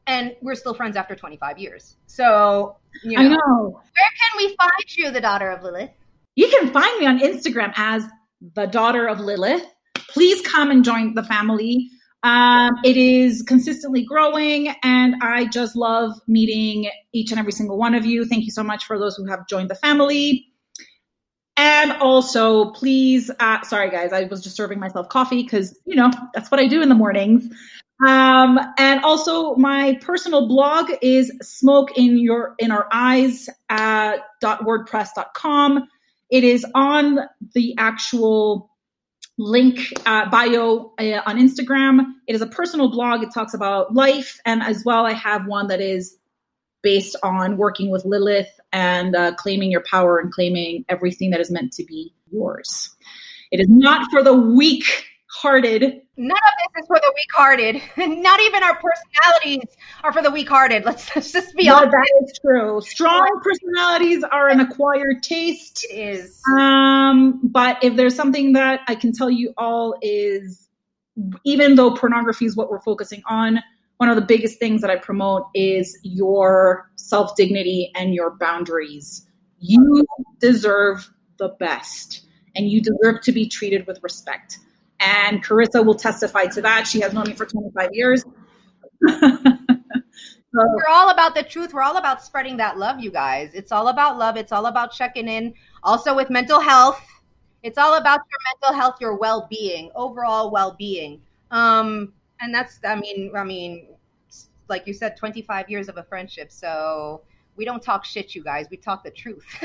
[0.07, 1.97] and we're still friends after 25 years.
[2.07, 3.71] So, you know, I know.
[3.71, 5.91] Where can we find you, the daughter of Lilith?
[6.37, 8.05] You can find me on Instagram as
[8.55, 9.65] the daughter of Lilith.
[10.09, 11.91] Please come and join the family.
[12.23, 17.95] Um, it is consistently growing, and I just love meeting each and every single one
[17.95, 18.25] of you.
[18.25, 20.47] Thank you so much for those who have joined the family.
[21.57, 26.11] And also, please, uh, sorry guys, I was just serving myself coffee because, you know,
[26.35, 27.49] that's what I do in the mornings.
[28.05, 35.89] Um, and also my personal blog is smoke in your in our eyes at wordpress.com.
[36.31, 37.21] It is on
[37.55, 38.71] the actual
[39.39, 42.13] link uh, bio uh, on Instagram.
[42.27, 43.23] It is a personal blog.
[43.23, 46.19] It talks about life, and as well, I have one that is
[46.83, 51.51] based on working with Lilith and uh, claiming your power and claiming everything that is
[51.51, 52.95] meant to be yours.
[53.51, 54.85] It is not for the weak
[55.41, 55.83] hearted.
[56.17, 57.83] None of this is for the weak hearted.
[58.23, 60.85] Not even our personalities are for the weak hearted.
[60.85, 61.93] Let's, let's just be honest.
[61.93, 62.81] That is true.
[62.81, 65.87] Strong personalities are an acquired taste.
[65.91, 66.41] It is.
[66.59, 70.69] Um, but if there's something that I can tell you all is
[71.45, 73.61] even though pornography is what we're focusing on,
[73.99, 79.27] one of the biggest things that I promote is your self dignity and your boundaries.
[79.59, 80.07] You
[80.39, 82.23] deserve the best
[82.55, 84.59] and you deserve to be treated with respect.
[85.01, 86.87] And Carissa will testify to that.
[86.87, 88.23] She has known me for 25 years.
[89.09, 89.21] so,
[90.53, 91.75] We're all about the truth.
[91.75, 93.51] We're all about spreading that love, you guys.
[93.55, 94.37] It's all about love.
[94.37, 95.55] It's all about checking in.
[95.83, 97.03] Also with mental health.
[97.63, 101.21] It's all about your mental health, your well-being, overall well-being.
[101.51, 103.89] Um, and that's, I mean, I mean,
[104.69, 106.53] like you said, 25 years of a friendship.
[106.53, 107.23] So
[107.57, 108.67] we don't talk shit, you guys.
[108.71, 109.45] We talk the truth.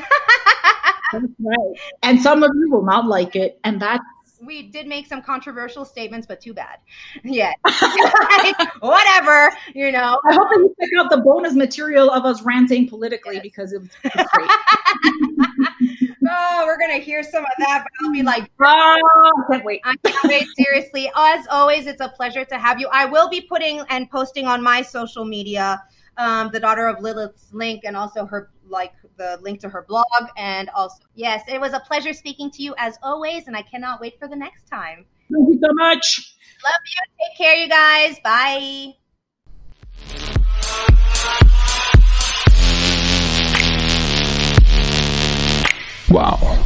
[1.11, 1.79] that's right.
[2.03, 4.03] And some of you will not like it, and that's
[4.41, 6.79] we did make some controversial statements, but too bad.
[7.23, 7.53] Yeah.
[8.79, 10.19] Whatever, you know.
[10.27, 13.43] I hope that you check out the bonus material of us ranting politically yes.
[13.43, 14.49] because it was, great.
[16.29, 19.81] oh, we're gonna hear some of that, but I'll be like, oh, can't wait.
[19.85, 20.47] I can't wait.
[20.57, 22.87] Seriously, as always, it's a pleasure to have you.
[22.91, 25.81] I will be putting and posting on my social media
[26.17, 30.05] um, the daughter of Lilith's link and also her like the link to her blog.
[30.35, 34.01] And also, yes, it was a pleasure speaking to you as always, and I cannot
[34.01, 35.05] wait for the next time.
[35.31, 36.35] Thank you so much.
[36.63, 37.01] Love you.
[37.19, 38.19] Take care, you guys.
[38.23, 38.95] Bye.
[46.09, 46.65] Wow.